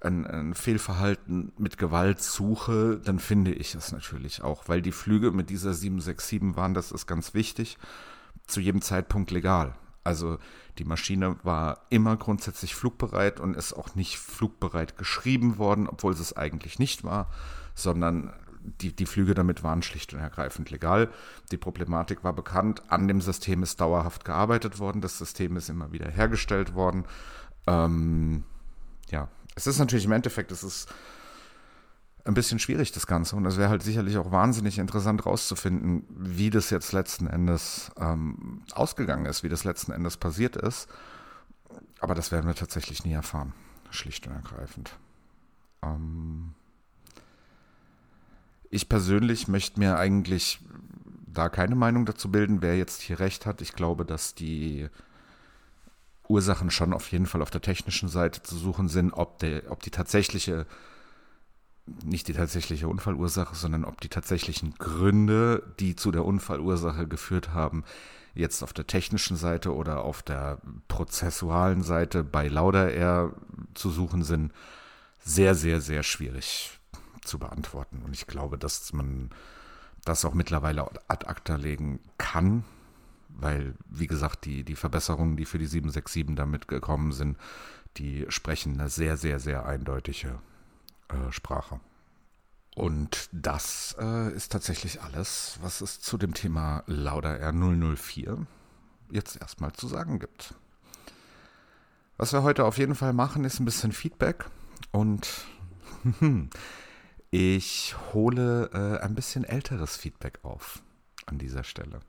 [0.00, 5.32] ein, ein, Fehlverhalten mit Gewalt suche, dann finde ich es natürlich auch, weil die Flüge
[5.32, 7.76] mit dieser 767 waren, das ist ganz wichtig,
[8.46, 9.74] zu jedem Zeitpunkt legal.
[10.04, 10.38] Also
[10.78, 16.36] die Maschine war immer grundsätzlich flugbereit und ist auch nicht flugbereit geschrieben worden, obwohl es
[16.36, 17.30] eigentlich nicht war,
[17.74, 21.10] sondern die, die Flüge damit waren schlicht und ergreifend legal.
[21.50, 22.82] Die Problematik war bekannt.
[22.88, 25.00] An dem System ist dauerhaft gearbeitet worden.
[25.00, 27.04] Das System ist immer wieder hergestellt worden.
[27.66, 28.44] Ähm,
[29.10, 30.88] ja, es ist natürlich im Endeffekt, es ist
[32.24, 33.36] ein bisschen schwierig, das Ganze.
[33.36, 38.62] Und es wäre halt sicherlich auch wahnsinnig interessant rauszufinden, wie das jetzt letzten Endes ähm,
[38.72, 40.88] ausgegangen ist, wie das letzten Endes passiert ist.
[42.00, 43.54] Aber das werden wir tatsächlich nie erfahren.
[43.90, 44.96] Schlicht und ergreifend.
[45.82, 46.54] Ähm,
[48.72, 50.58] ich persönlich möchte mir eigentlich
[51.26, 53.60] da keine Meinung dazu bilden, wer jetzt hier recht hat.
[53.60, 54.88] Ich glaube, dass die
[56.26, 59.82] Ursachen schon auf jeden Fall auf der technischen Seite zu suchen sind, ob, der, ob
[59.82, 60.66] die tatsächliche,
[62.02, 67.84] nicht die tatsächliche Unfallursache, sondern ob die tatsächlichen Gründe, die zu der Unfallursache geführt haben,
[68.34, 73.34] jetzt auf der technischen Seite oder auf der prozessualen Seite bei Lauda Air
[73.74, 74.50] zu suchen sind,
[75.22, 76.78] sehr, sehr, sehr schwierig
[77.22, 78.02] zu beantworten.
[78.04, 79.30] Und ich glaube, dass man
[80.04, 82.64] das auch mittlerweile ad acta legen kann,
[83.28, 87.38] weil, wie gesagt, die, die Verbesserungen, die für die 767 damit gekommen sind,
[87.96, 90.38] die sprechen eine sehr, sehr, sehr eindeutige
[91.08, 91.80] äh, Sprache.
[92.74, 98.46] Und das äh, ist tatsächlich alles, was es zu dem Thema Lauda R004
[99.10, 100.54] jetzt erstmal zu sagen gibt.
[102.16, 104.46] Was wir heute auf jeden Fall machen, ist ein bisschen Feedback
[104.90, 105.28] und
[107.34, 110.82] Ich hole äh, ein bisschen älteres Feedback auf
[111.24, 112.00] an dieser Stelle.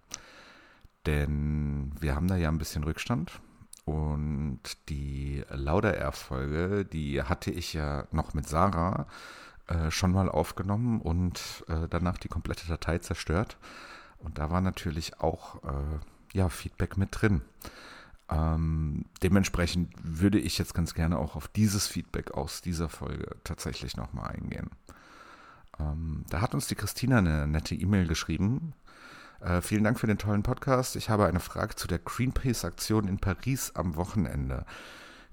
[1.05, 3.39] Denn wir haben da ja ein bisschen Rückstand.
[3.85, 4.59] Und
[4.89, 9.07] die Lauda Air-Folge, die hatte ich ja noch mit Sarah
[9.67, 13.57] äh, schon mal aufgenommen und äh, danach die komplette Datei zerstört.
[14.17, 15.99] Und da war natürlich auch äh,
[16.33, 17.43] ja, Feedback mit drin.
[18.29, 23.95] Ähm, dementsprechend würde ich jetzt ganz gerne auch auf dieses Feedback aus dieser Folge tatsächlich
[23.95, 24.69] nochmal eingehen.
[25.79, 28.73] Ähm, da hat uns die Christina eine nette E-Mail geschrieben.
[29.41, 30.95] Äh, vielen Dank für den tollen Podcast.
[30.95, 34.65] Ich habe eine Frage zu der Greenpeace-Aktion in Paris am Wochenende.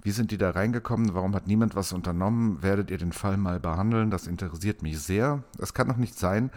[0.03, 1.14] Wie sind die da reingekommen?
[1.14, 2.62] Warum hat niemand was unternommen?
[2.62, 4.11] Werdet ihr den Fall mal behandeln?
[4.11, 5.44] Das interessiert mich sehr.
[5.59, 6.50] Es kann doch nicht sein,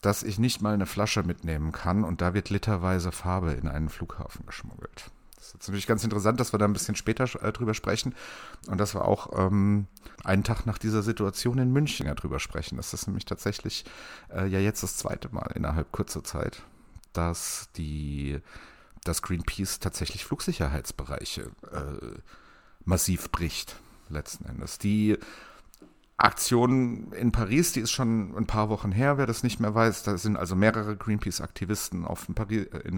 [0.00, 3.90] dass ich nicht mal eine Flasche mitnehmen kann und da wird literweise Farbe in einen
[3.90, 5.10] Flughafen geschmuggelt.
[5.38, 8.14] Das ist natürlich ganz interessant, dass wir da ein bisschen später äh, drüber sprechen
[8.66, 9.86] und dass wir auch ähm,
[10.24, 12.76] einen Tag nach dieser Situation in München ja drüber sprechen.
[12.76, 13.84] Das ist nämlich tatsächlich
[14.34, 16.62] äh, ja jetzt das zweite Mal innerhalb kurzer Zeit,
[17.12, 18.40] dass die
[19.04, 22.18] dass Greenpeace tatsächlich Flugsicherheitsbereiche äh,
[22.84, 23.76] massiv bricht,
[24.08, 24.78] letzten Endes.
[24.78, 25.16] Die
[26.20, 30.02] Aktion in Paris, die ist schon ein paar Wochen her, wer das nicht mehr weiß.
[30.02, 32.34] Da sind also mehrere Greenpeace-Aktivisten auf, dem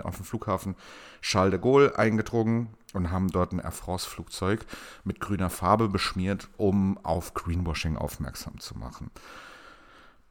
[0.00, 0.74] auf dem Flughafen
[1.20, 4.64] Charles de Gaulle eingedrungen und haben dort ein Air France-Flugzeug
[5.04, 9.10] mit grüner Farbe beschmiert, um auf Greenwashing aufmerksam zu machen.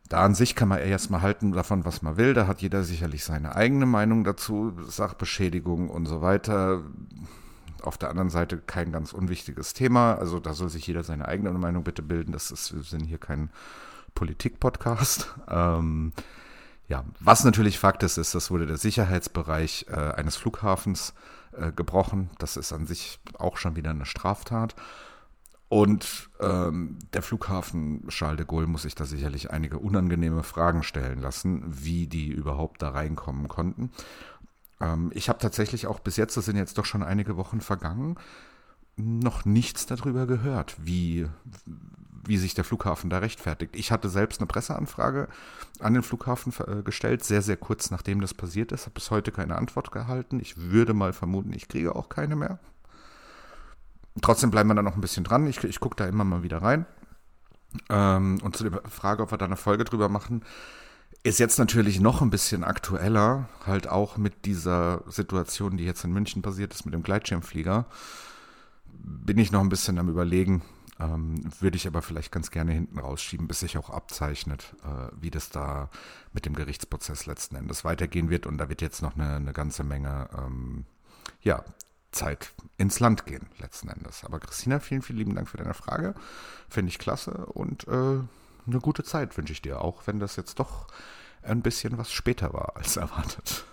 [0.09, 2.33] Da an sich kann man erstmal halten davon, was man will.
[2.33, 6.81] Da hat jeder sicherlich seine eigene Meinung dazu, Sachbeschädigung und so weiter
[7.83, 10.15] auf der anderen Seite kein ganz unwichtiges Thema.
[10.15, 12.31] Also da soll sich jeder seine eigene Meinung bitte bilden.
[12.31, 13.49] Das ist, wir sind hier kein
[14.15, 15.35] Politik-Podcast.
[15.51, 16.13] Ähm,
[16.87, 21.13] ja, was natürlich Fakt ist, ist, das wurde der Sicherheitsbereich äh, eines Flughafens
[21.51, 22.31] äh, gebrochen.
[22.39, 24.75] Das ist an sich auch schon wieder eine Straftat.
[25.69, 31.21] Und ähm, der Flughafen Charles de Gaulle muss sich da sicherlich einige unangenehme Fragen stellen
[31.21, 33.91] lassen, wie die überhaupt da reinkommen konnten.
[34.81, 38.17] Ähm, ich habe tatsächlich auch bis jetzt, das sind jetzt doch schon einige Wochen vergangen,
[38.95, 41.27] noch nichts darüber gehört, wie,
[42.25, 43.75] wie sich der Flughafen da rechtfertigt.
[43.75, 45.29] Ich hatte selbst eine Presseanfrage
[45.79, 49.31] an den Flughafen äh, gestellt, sehr, sehr kurz nachdem das passiert ist, habe bis heute
[49.31, 50.39] keine Antwort gehalten.
[50.39, 52.59] Ich würde mal vermuten, ich kriege auch keine mehr.
[54.21, 55.47] Trotzdem bleiben wir da noch ein bisschen dran.
[55.47, 56.85] Ich, ich gucke da immer mal wieder rein.
[57.89, 60.43] Ähm, und zu der Frage, ob wir da eine Folge drüber machen,
[61.23, 66.13] ist jetzt natürlich noch ein bisschen aktueller, halt auch mit dieser Situation, die jetzt in
[66.13, 67.85] München passiert ist mit dem Gleitschirmflieger.
[68.85, 70.61] Bin ich noch ein bisschen am Überlegen,
[70.99, 75.31] ähm, würde ich aber vielleicht ganz gerne hinten rausschieben, bis sich auch abzeichnet, äh, wie
[75.31, 75.89] das da
[76.33, 78.45] mit dem Gerichtsprozess letzten Endes weitergehen wird.
[78.45, 80.85] Und da wird jetzt noch eine, eine ganze Menge ähm,
[81.41, 81.63] ja,
[82.11, 84.23] Zeit ins Land gehen, letzten Endes.
[84.23, 86.15] Aber Christina, vielen, vielen lieben Dank für deine Frage.
[86.69, 88.19] Finde ich klasse und äh,
[88.69, 90.87] eine gute Zeit wünsche ich dir, auch wenn das jetzt doch
[91.41, 93.65] ein bisschen was später war als erwartet.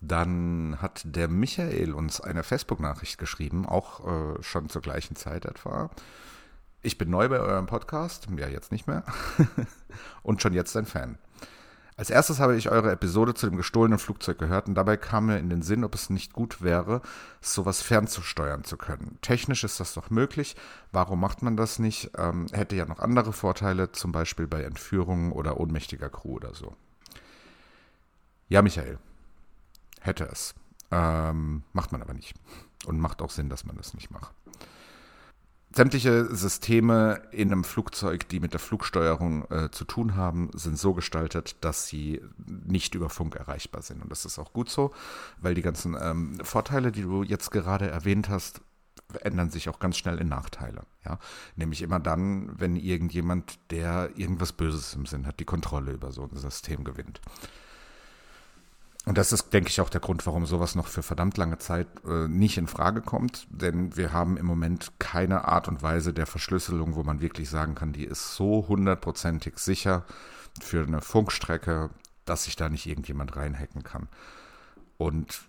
[0.00, 5.90] Dann hat der Michael uns eine Facebook-Nachricht geschrieben, auch äh, schon zur gleichen Zeit etwa.
[6.82, 9.04] Ich bin neu bei eurem Podcast, ja jetzt nicht mehr,
[10.22, 11.18] und schon jetzt ein Fan.
[12.00, 15.36] Als erstes habe ich eure Episode zu dem gestohlenen Flugzeug gehört und dabei kam mir
[15.36, 17.02] in den Sinn, ob es nicht gut wäre,
[17.42, 19.18] sowas fernzusteuern zu können.
[19.20, 20.56] Technisch ist das doch möglich.
[20.92, 22.12] Warum macht man das nicht?
[22.16, 26.74] Ähm, hätte ja noch andere Vorteile, zum Beispiel bei Entführungen oder ohnmächtiger Crew oder so.
[28.48, 28.98] Ja, Michael.
[30.00, 30.54] Hätte es.
[30.90, 32.34] Ähm, macht man aber nicht.
[32.86, 34.32] Und macht auch Sinn, dass man das nicht macht.
[35.72, 40.94] Sämtliche Systeme in einem Flugzeug, die mit der Flugsteuerung äh, zu tun haben, sind so
[40.94, 44.02] gestaltet, dass sie nicht über Funk erreichbar sind.
[44.02, 44.92] Und das ist auch gut so,
[45.40, 48.62] weil die ganzen ähm, Vorteile, die du jetzt gerade erwähnt hast,
[49.22, 50.82] ändern sich auch ganz schnell in Nachteile.
[51.04, 51.18] Ja?
[51.54, 56.24] Nämlich immer dann, wenn irgendjemand, der irgendwas Böses im Sinn hat, die Kontrolle über so
[56.24, 57.20] ein System gewinnt.
[59.06, 61.88] Und das ist, denke ich, auch der Grund, warum sowas noch für verdammt lange Zeit
[62.04, 63.46] äh, nicht in Frage kommt.
[63.50, 67.74] Denn wir haben im Moment keine Art und Weise der Verschlüsselung, wo man wirklich sagen
[67.74, 70.04] kann, die ist so hundertprozentig sicher
[70.60, 71.90] für eine Funkstrecke,
[72.26, 74.08] dass sich da nicht irgendjemand reinhacken kann.
[74.98, 75.48] Und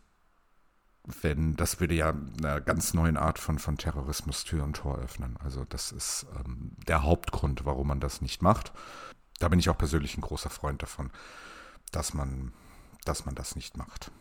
[1.21, 5.35] wenn, das würde ja einer ganz neuen Art von, von Terrorismus Tür und Tor öffnen.
[5.43, 8.71] Also das ist ähm, der Hauptgrund, warum man das nicht macht.
[9.39, 11.09] Da bin ich auch persönlich ein großer Freund davon,
[11.91, 12.53] dass man
[13.05, 14.11] dass man das nicht macht.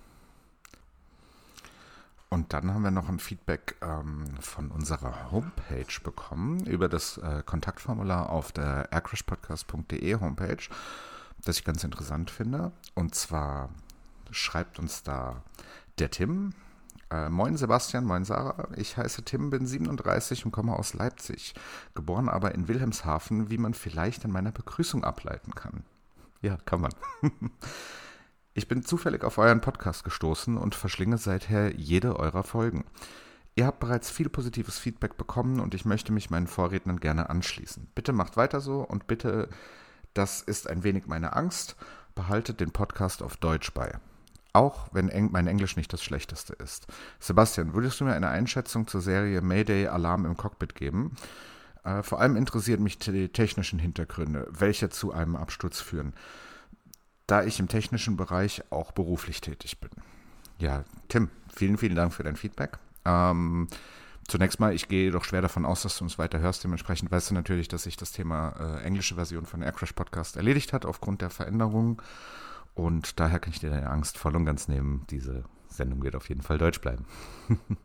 [2.33, 7.43] Und dann haben wir noch ein Feedback ähm, von unserer Homepage bekommen über das äh,
[7.45, 10.62] Kontaktformular auf der aircrashpodcast.de Homepage,
[11.45, 12.71] das ich ganz interessant finde.
[12.95, 13.71] Und zwar
[14.31, 15.43] schreibt uns da
[15.99, 16.55] der Tim.
[17.11, 18.69] Äh, moin Sebastian, moin Sarah.
[18.77, 21.55] Ich heiße Tim, bin 37 und komme aus Leipzig.
[21.95, 25.83] Geboren aber in Wilhelmshaven, wie man vielleicht in meiner Begrüßung ableiten kann.
[26.43, 26.93] Ja, kann man.
[28.53, 32.85] Ich bin zufällig auf euren Podcast gestoßen und verschlinge seither jede eurer Folgen.
[33.55, 37.89] Ihr habt bereits viel positives Feedback bekommen und ich möchte mich meinen Vorrednern gerne anschließen.
[37.95, 39.49] Bitte macht weiter so und bitte,
[40.15, 41.77] das ist ein wenig meine Angst,
[42.17, 43.99] behaltet den Podcast auf Deutsch bei.
[44.53, 46.89] Auch wenn Eng mein Englisch nicht das schlechteste ist.
[47.21, 51.15] Sebastian, würdest du mir eine Einschätzung zur Serie Mayday Alarm im Cockpit geben?
[51.85, 56.15] Äh, vor allem interessiert mich die technischen Hintergründe, welche zu einem Absturz führen
[57.31, 59.90] da ich im technischen Bereich auch beruflich tätig bin.
[60.59, 62.79] Ja, Tim, vielen, vielen Dank für dein Feedback.
[63.05, 63.69] Ähm,
[64.27, 66.65] zunächst mal, ich gehe doch schwer davon aus, dass du uns weiter hörst.
[66.65, 70.73] Dementsprechend weißt du natürlich, dass sich das Thema äh, englische Version von Aircrash Podcast erledigt
[70.73, 71.98] hat aufgrund der Veränderungen.
[72.75, 75.07] Und daher kann ich dir deine Angst voll und ganz nehmen.
[75.11, 77.07] Diese Sendung wird auf jeden Fall deutsch bleiben.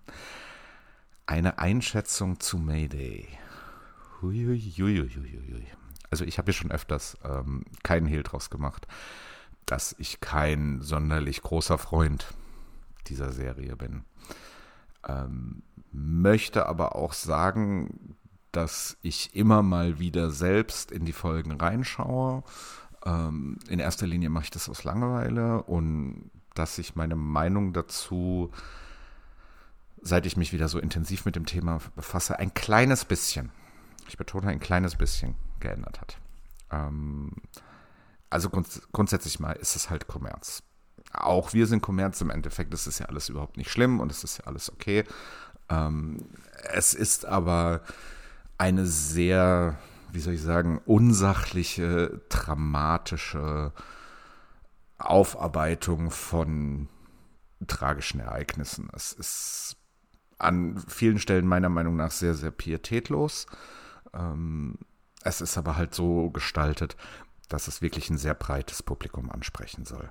[1.28, 3.28] Eine Einschätzung zu Mayday.
[4.22, 5.68] Huiuiuiuiui.
[6.10, 8.88] Also ich habe hier schon öfters ähm, keinen Hehl draus gemacht
[9.66, 12.28] dass ich kein sonderlich großer Freund
[13.08, 14.04] dieser Serie bin.
[15.08, 18.16] Ähm, möchte aber auch sagen,
[18.52, 22.44] dass ich immer mal wieder selbst in die Folgen reinschaue.
[23.06, 28.52] Ähm, in erster Linie mache ich das aus Langeweile und dass ich meine Meinung dazu,
[30.02, 33.52] seit ich mich wieder so intensiv mit dem Thema befasse, ein kleines bisschen,
[34.08, 36.18] ich betone ein kleines bisschen, geändert hat.
[36.72, 37.32] Ähm,
[38.36, 40.62] also grunds grundsätzlich mal ist es halt Kommerz.
[41.14, 44.26] Auch wir sind Kommerz im Endeffekt, das ist ja alles überhaupt nicht schlimm und es
[44.26, 45.06] ist ja alles okay.
[45.70, 46.18] Ähm,
[46.74, 47.80] es ist aber
[48.58, 49.78] eine sehr,
[50.12, 53.72] wie soll ich sagen, unsachliche, dramatische
[54.98, 56.90] Aufarbeitung von
[57.68, 58.90] tragischen Ereignissen.
[58.92, 59.78] Es ist
[60.40, 63.46] an vielen Stellen meiner Meinung nach sehr, sehr pietätlos.
[64.14, 64.78] Ähm,
[65.24, 66.98] es ist aber halt so gestaltet,
[67.50, 70.10] dass es wirklich ein sehr breites Publikum ansprechen soll.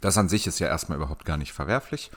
[0.00, 2.10] Das an sich ist ja erstmal überhaupt gar nicht verwerflich.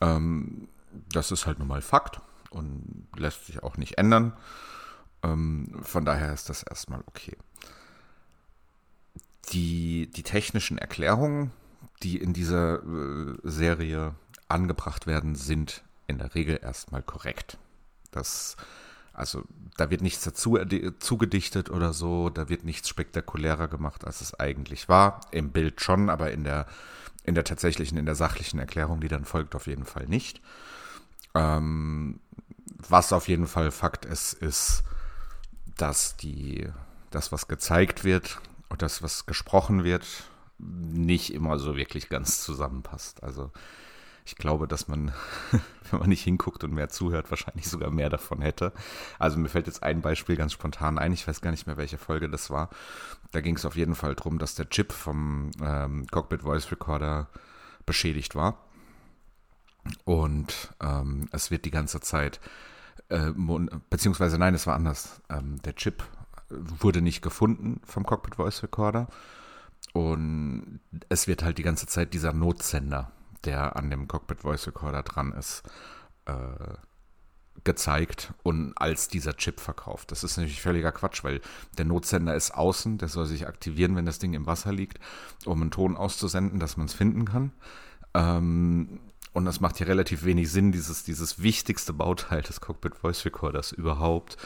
[0.00, 0.68] Ähm,
[1.12, 2.20] das ist halt nun mal Fakt
[2.50, 4.32] und lässt sich auch nicht ändern.
[5.22, 7.36] Ähm, von daher ist das erstmal okay.
[9.52, 11.52] Die, die technischen Erklärungen,
[12.02, 14.14] die in dieser äh, Serie
[14.48, 17.58] angebracht werden, sind in der Regel erstmal korrekt.
[18.10, 18.56] Das,
[19.12, 19.44] also
[19.76, 20.58] da wird nichts dazu
[20.98, 25.20] zugedichtet oder so, da wird nichts spektakulärer gemacht, als es eigentlich war.
[25.30, 26.66] Im Bild schon, aber in der,
[27.24, 30.40] in der tatsächlichen, in der sachlichen Erklärung, die dann folgt, auf jeden Fall nicht.
[31.34, 32.20] Ähm,
[32.88, 34.82] was auf jeden Fall Fakt ist, ist,
[35.76, 36.68] dass die,
[37.10, 40.06] das, was gezeigt wird und das, was gesprochen wird,
[40.58, 43.22] nicht immer so wirklich ganz zusammenpasst.
[43.22, 43.50] Also
[44.32, 45.12] ich glaube, dass man,
[45.90, 48.72] wenn man nicht hinguckt und mehr zuhört, wahrscheinlich sogar mehr davon hätte.
[49.18, 51.12] Also mir fällt jetzt ein Beispiel ganz spontan ein.
[51.12, 52.70] Ich weiß gar nicht mehr, welche Folge das war.
[53.30, 57.28] Da ging es auf jeden Fall darum, dass der Chip vom ähm, Cockpit Voice Recorder
[57.84, 58.56] beschädigt war.
[60.04, 62.40] Und ähm, es wird die ganze Zeit,
[63.10, 63.32] äh,
[63.90, 65.20] beziehungsweise nein, es war anders.
[65.28, 66.04] Ähm, der Chip
[66.48, 69.08] wurde nicht gefunden vom Cockpit Voice Recorder.
[69.92, 70.80] Und
[71.10, 73.12] es wird halt die ganze Zeit dieser Notsender,
[73.44, 75.62] der an dem Cockpit Voice Recorder dran ist,
[76.26, 76.34] äh,
[77.64, 80.10] gezeigt und als dieser Chip verkauft.
[80.10, 81.40] Das ist natürlich völliger Quatsch, weil
[81.78, 84.98] der Notsender ist außen, der soll sich aktivieren, wenn das Ding im Wasser liegt,
[85.44, 87.52] um einen Ton auszusenden, dass man es finden kann.
[88.14, 89.00] Ähm,
[89.32, 93.72] und das macht hier relativ wenig Sinn, dieses, dieses wichtigste Bauteil des Cockpit Voice Recorders
[93.72, 94.36] überhaupt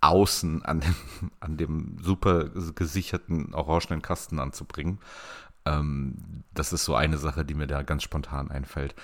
[0.00, 0.94] außen an dem,
[1.40, 4.98] an dem super gesicherten orangenen Kasten anzubringen.
[5.66, 8.94] Ähm, das ist so eine Sache, die mir da ganz spontan einfällt.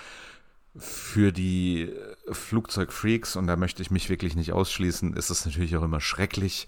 [0.75, 1.93] Für die
[2.31, 6.67] Flugzeugfreaks, und da möchte ich mich wirklich nicht ausschließen, ist es natürlich auch immer schrecklich,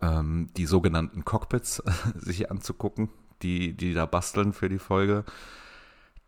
[0.00, 1.82] ähm, die sogenannten Cockpits
[2.16, 3.10] sich anzugucken,
[3.42, 5.24] die, die da basteln für die Folge.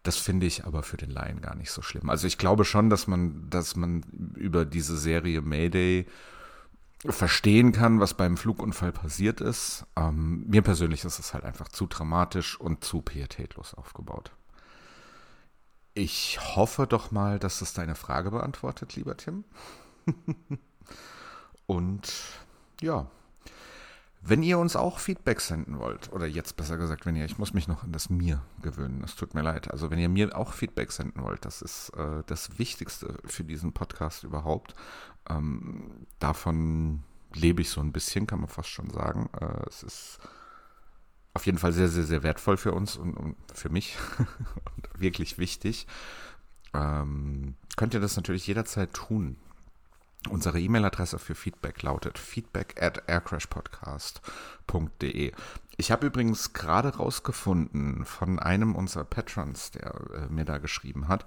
[0.02, 2.10] Das finde ich aber für den Laien gar nicht so schlimm.
[2.10, 4.02] Also ich glaube schon, dass man, dass man
[4.36, 6.06] über diese Serie Mayday
[7.06, 9.86] verstehen kann, was beim Flugunfall passiert ist.
[9.96, 14.32] Ähm, mir persönlich ist es halt einfach zu dramatisch und zu pietätlos aufgebaut.
[15.94, 19.44] Ich hoffe doch mal, dass es deine Frage beantwortet, lieber Tim.
[21.66, 22.12] und
[22.80, 23.06] ja,
[24.26, 27.52] wenn ihr uns auch Feedback senden wollt, oder jetzt besser gesagt, wenn ihr, ich muss
[27.52, 29.70] mich noch an das mir gewöhnen, das tut mir leid.
[29.70, 33.72] Also wenn ihr mir auch Feedback senden wollt, das ist äh, das Wichtigste für diesen
[33.72, 34.74] Podcast überhaupt.
[35.28, 37.02] Ähm, davon
[37.34, 39.28] lebe ich so ein bisschen, kann man fast schon sagen.
[39.38, 40.18] Äh, es ist
[41.34, 43.98] auf jeden Fall sehr, sehr, sehr wertvoll für uns und, und für mich
[44.76, 45.86] und wirklich wichtig.
[46.72, 49.36] Ähm, könnt ihr das natürlich jederzeit tun.
[50.30, 55.32] Unsere E-Mail-Adresse für Feedback lautet feedback at aircrashpodcast.de.
[55.76, 61.24] Ich habe übrigens gerade rausgefunden von einem unserer Patrons, der äh, mir da geschrieben hat,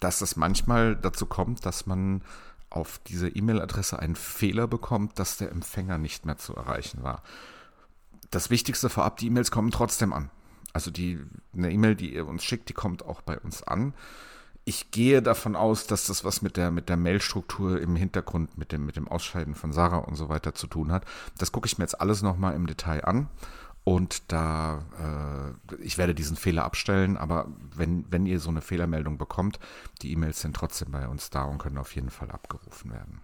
[0.00, 2.22] dass es manchmal dazu kommt, dass man
[2.70, 7.22] auf diese E-Mail-Adresse einen Fehler bekommt, dass der Empfänger nicht mehr zu erreichen war.
[8.30, 10.30] Das Wichtigste vorab, die E-Mails kommen trotzdem an.
[10.72, 11.18] Also die,
[11.54, 13.94] eine E-Mail, die ihr uns schickt, die kommt auch bei uns an
[14.68, 18.70] ich gehe davon aus, dass das was mit der, mit der Mail-Struktur im Hintergrund, mit
[18.70, 21.06] dem, mit dem Ausscheiden von Sarah und so weiter zu tun hat.
[21.38, 23.30] Das gucke ich mir jetzt alles nochmal im Detail an.
[23.84, 24.84] Und da,
[25.70, 29.58] äh, ich werde diesen Fehler abstellen, aber wenn, wenn ihr so eine Fehlermeldung bekommt,
[30.02, 33.22] die E-Mails sind trotzdem bei uns da und können auf jeden Fall abgerufen werden.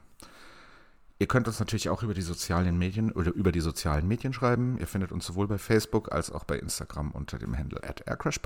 [1.19, 4.79] Ihr könnt uns natürlich auch über die sozialen Medien oder über die sozialen Medien schreiben.
[4.79, 8.39] Ihr findet uns sowohl bei Facebook als auch bei Instagram unter dem Handle at Aircrash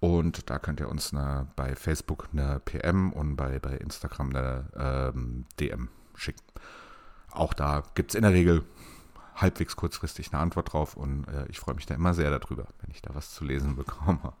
[0.00, 5.12] und da könnt ihr uns eine, bei Facebook eine PM und bei, bei Instagram eine
[5.14, 6.42] ähm, DM schicken.
[7.30, 8.64] Auch da gibt es in der Regel
[9.36, 12.90] halbwegs kurzfristig eine Antwort drauf und äh, ich freue mich da immer sehr darüber, wenn
[12.90, 14.32] ich da was zu lesen bekomme.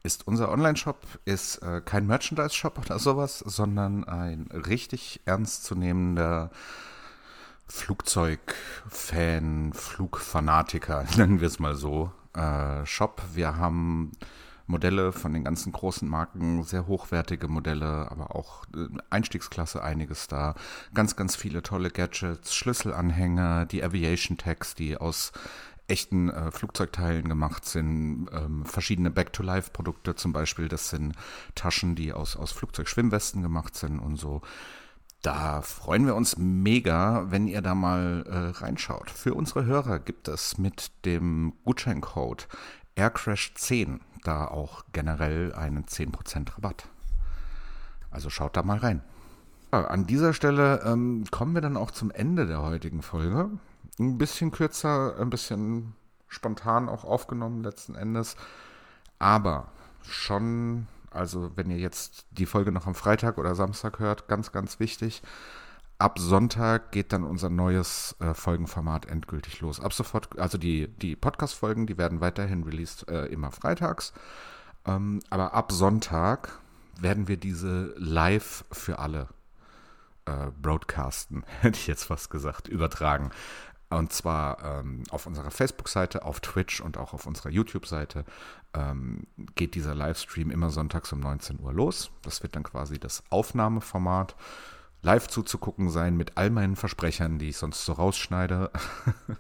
[0.03, 6.51] ist unser Online-Shop, ist äh, kein Merchandise-Shop oder sowas, sondern ein richtig ernstzunehmender
[7.67, 13.23] Flugzeug-Fan, Flugfanatiker, nennen wir es mal so, äh, Shop.
[13.35, 14.13] Wir haben
[14.67, 20.55] Modelle von den ganzen großen Marken, sehr hochwertige Modelle, aber auch äh, Einstiegsklasse einiges da.
[20.95, 25.33] Ganz, ganz viele tolle Gadgets, Schlüsselanhänger, die Aviation Tags, die aus
[25.91, 31.15] echten äh, Flugzeugteilen gemacht sind, ähm, verschiedene Back-to-Life-Produkte zum Beispiel, das sind
[31.55, 34.41] Taschen, die aus, aus Flugzeugschwimmwesten gemacht sind und so.
[35.23, 39.11] Da freuen wir uns mega, wenn ihr da mal äh, reinschaut.
[39.11, 42.49] Für unsere Hörer gibt es mit dem Gutscheincode
[42.97, 46.89] AirCrash10 da auch generell einen 10% Rabatt.
[48.11, 49.03] Also schaut da mal rein.
[49.73, 53.51] Ja, an dieser Stelle ähm, kommen wir dann auch zum Ende der heutigen Folge.
[54.01, 55.95] Ein bisschen kürzer, ein bisschen
[56.27, 58.35] spontan auch aufgenommen letzten Endes.
[59.19, 59.69] Aber
[60.03, 64.81] schon, also wenn ihr jetzt die Folge noch am Freitag oder Samstag hört, ganz, ganz
[64.81, 65.23] wichtig.
[65.99, 69.81] Ab Sonntag geht dann unser neues äh, Folgenformat endgültig los.
[69.81, 74.15] Ab sofort, also die, die Podcast-Folgen, die werden weiterhin released äh, immer freitags.
[74.87, 76.59] Ähm, aber ab Sonntag
[76.99, 79.29] werden wir diese live für alle
[80.25, 83.31] äh, broadcasten, hätte ich jetzt fast gesagt, übertragen.
[83.91, 88.25] Und zwar ähm, auf unserer Facebook-Seite, auf Twitch und auch auf unserer YouTube-Seite
[88.73, 89.27] ähm,
[89.57, 92.13] geht dieser Livestream immer sonntags um 19 Uhr los.
[92.23, 94.37] Das wird dann quasi das Aufnahmeformat
[95.03, 98.71] live zuzugucken sein mit all meinen Versprechern, die ich sonst so rausschneide.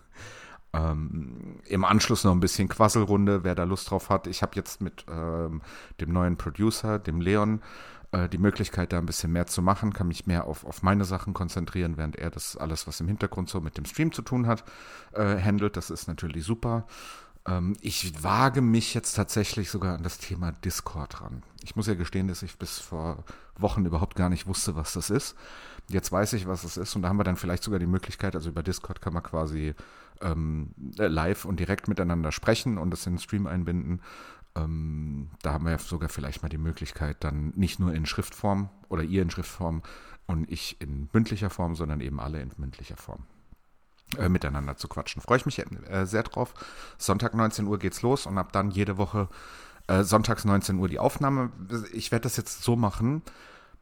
[0.72, 4.26] ähm, Im Anschluss noch ein bisschen Quasselrunde, wer da Lust drauf hat.
[4.26, 5.62] Ich habe jetzt mit ähm,
[6.00, 7.62] dem neuen Producer, dem Leon,
[8.12, 11.04] äh, die Möglichkeit, da ein bisschen mehr zu machen, kann mich mehr auf, auf meine
[11.04, 14.46] Sachen konzentrieren, während er das alles, was im Hintergrund so mit dem Stream zu tun
[14.46, 14.64] hat,
[15.12, 15.76] äh, handelt.
[15.76, 16.86] Das ist natürlich super.
[17.46, 21.42] Ähm, ich wage mich jetzt tatsächlich sogar an das Thema Discord ran.
[21.62, 23.24] Ich muss ja gestehen, dass ich bis vor
[23.56, 25.36] Wochen überhaupt gar nicht wusste, was das ist.
[25.88, 28.34] Jetzt weiß ich, was es ist und da haben wir dann vielleicht sogar die Möglichkeit,
[28.34, 29.74] also über Discord kann man quasi
[30.20, 34.00] ähm, äh, live und direkt miteinander sprechen und das in den Stream einbinden.
[34.56, 38.70] Ähm, da haben wir ja sogar vielleicht mal die Möglichkeit, dann nicht nur in Schriftform
[38.88, 39.82] oder ihr in Schriftform
[40.26, 43.26] und ich in mündlicher Form, sondern eben alle in mündlicher Form
[44.18, 45.22] äh, miteinander zu quatschen.
[45.22, 46.54] Freue ich mich äh, sehr drauf.
[46.98, 49.28] Sonntag 19 Uhr geht's los und ab dann jede Woche
[49.86, 51.50] äh, sonntags 19 Uhr die Aufnahme.
[51.92, 53.22] Ich werde das jetzt so machen,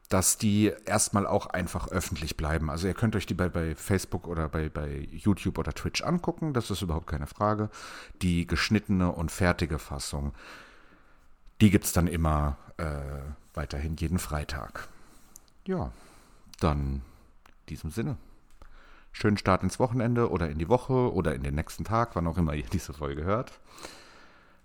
[0.09, 2.71] dass die erstmal auch einfach öffentlich bleiben.
[2.71, 6.55] Also ihr könnt euch die bei, bei Facebook oder bei, bei YouTube oder Twitch angucken,
[6.55, 7.69] das ist überhaupt keine Frage.
[8.23, 10.33] Die geschnittene und fertige Fassung,
[11.61, 13.21] die gibt es dann immer äh,
[13.55, 14.89] weiterhin jeden Freitag.
[15.67, 15.93] Ja,
[16.61, 17.03] dann
[17.47, 18.17] in diesem Sinne
[19.19, 22.39] schönen Start ins Wochenende oder in die Woche oder in den nächsten Tag, wann auch
[22.39, 23.61] immer ihr diese Folge hört.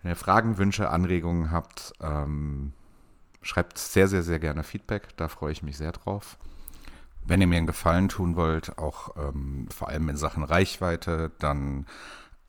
[0.02, 2.74] Wenn ihr Fragen, Wünsche, Anregungen habt, ähm,
[3.44, 5.16] schreibt sehr, sehr, sehr gerne Feedback.
[5.18, 6.38] Da freue ich mich sehr drauf.
[7.26, 11.86] Wenn ihr mir einen Gefallen tun wollt, auch ähm, vor allem in Sachen Reichweite, dann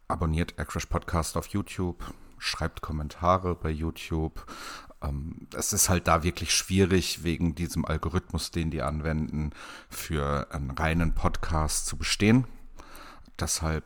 [0.08, 2.02] abonniert Aircrash Podcast auf YouTube,
[2.38, 4.46] schreibt Kommentare bei YouTube,
[5.04, 9.50] ähm, es ist halt da wirklich schwierig, wegen diesem Algorithmus, den die anwenden,
[9.88, 12.46] für einen reinen Podcast zu bestehen.
[13.38, 13.84] Deshalb,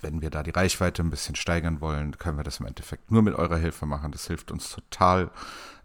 [0.00, 3.22] wenn wir da die Reichweite ein bisschen steigern wollen, können wir das im Endeffekt nur
[3.22, 4.12] mit eurer Hilfe machen.
[4.12, 5.30] Das hilft uns total,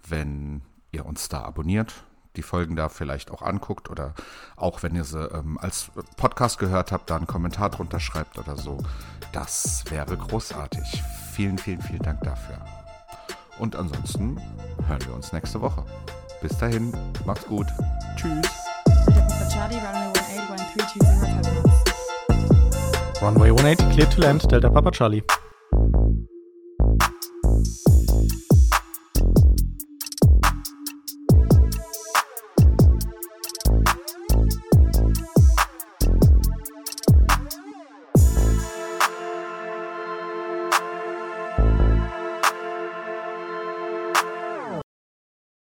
[0.08, 1.94] wenn ihr uns da abonniert,
[2.36, 4.14] die Folgen da vielleicht auch anguckt oder
[4.56, 8.58] auch wenn ihr sie ähm, als Podcast gehört habt, da einen Kommentar drunter schreibt oder
[8.58, 8.78] so.
[9.32, 11.04] Das wäre großartig.
[11.34, 12.64] Vielen, vielen, vielen Dank dafür.
[13.58, 14.40] Und ansonsten
[14.88, 15.86] hören wir uns nächste Woche.
[16.42, 16.94] Bis dahin,
[17.26, 17.68] macht's gut.
[18.16, 18.46] Tschüss.
[23.26, 25.24] Runway 180, clear to land, Delta Papa Charlie.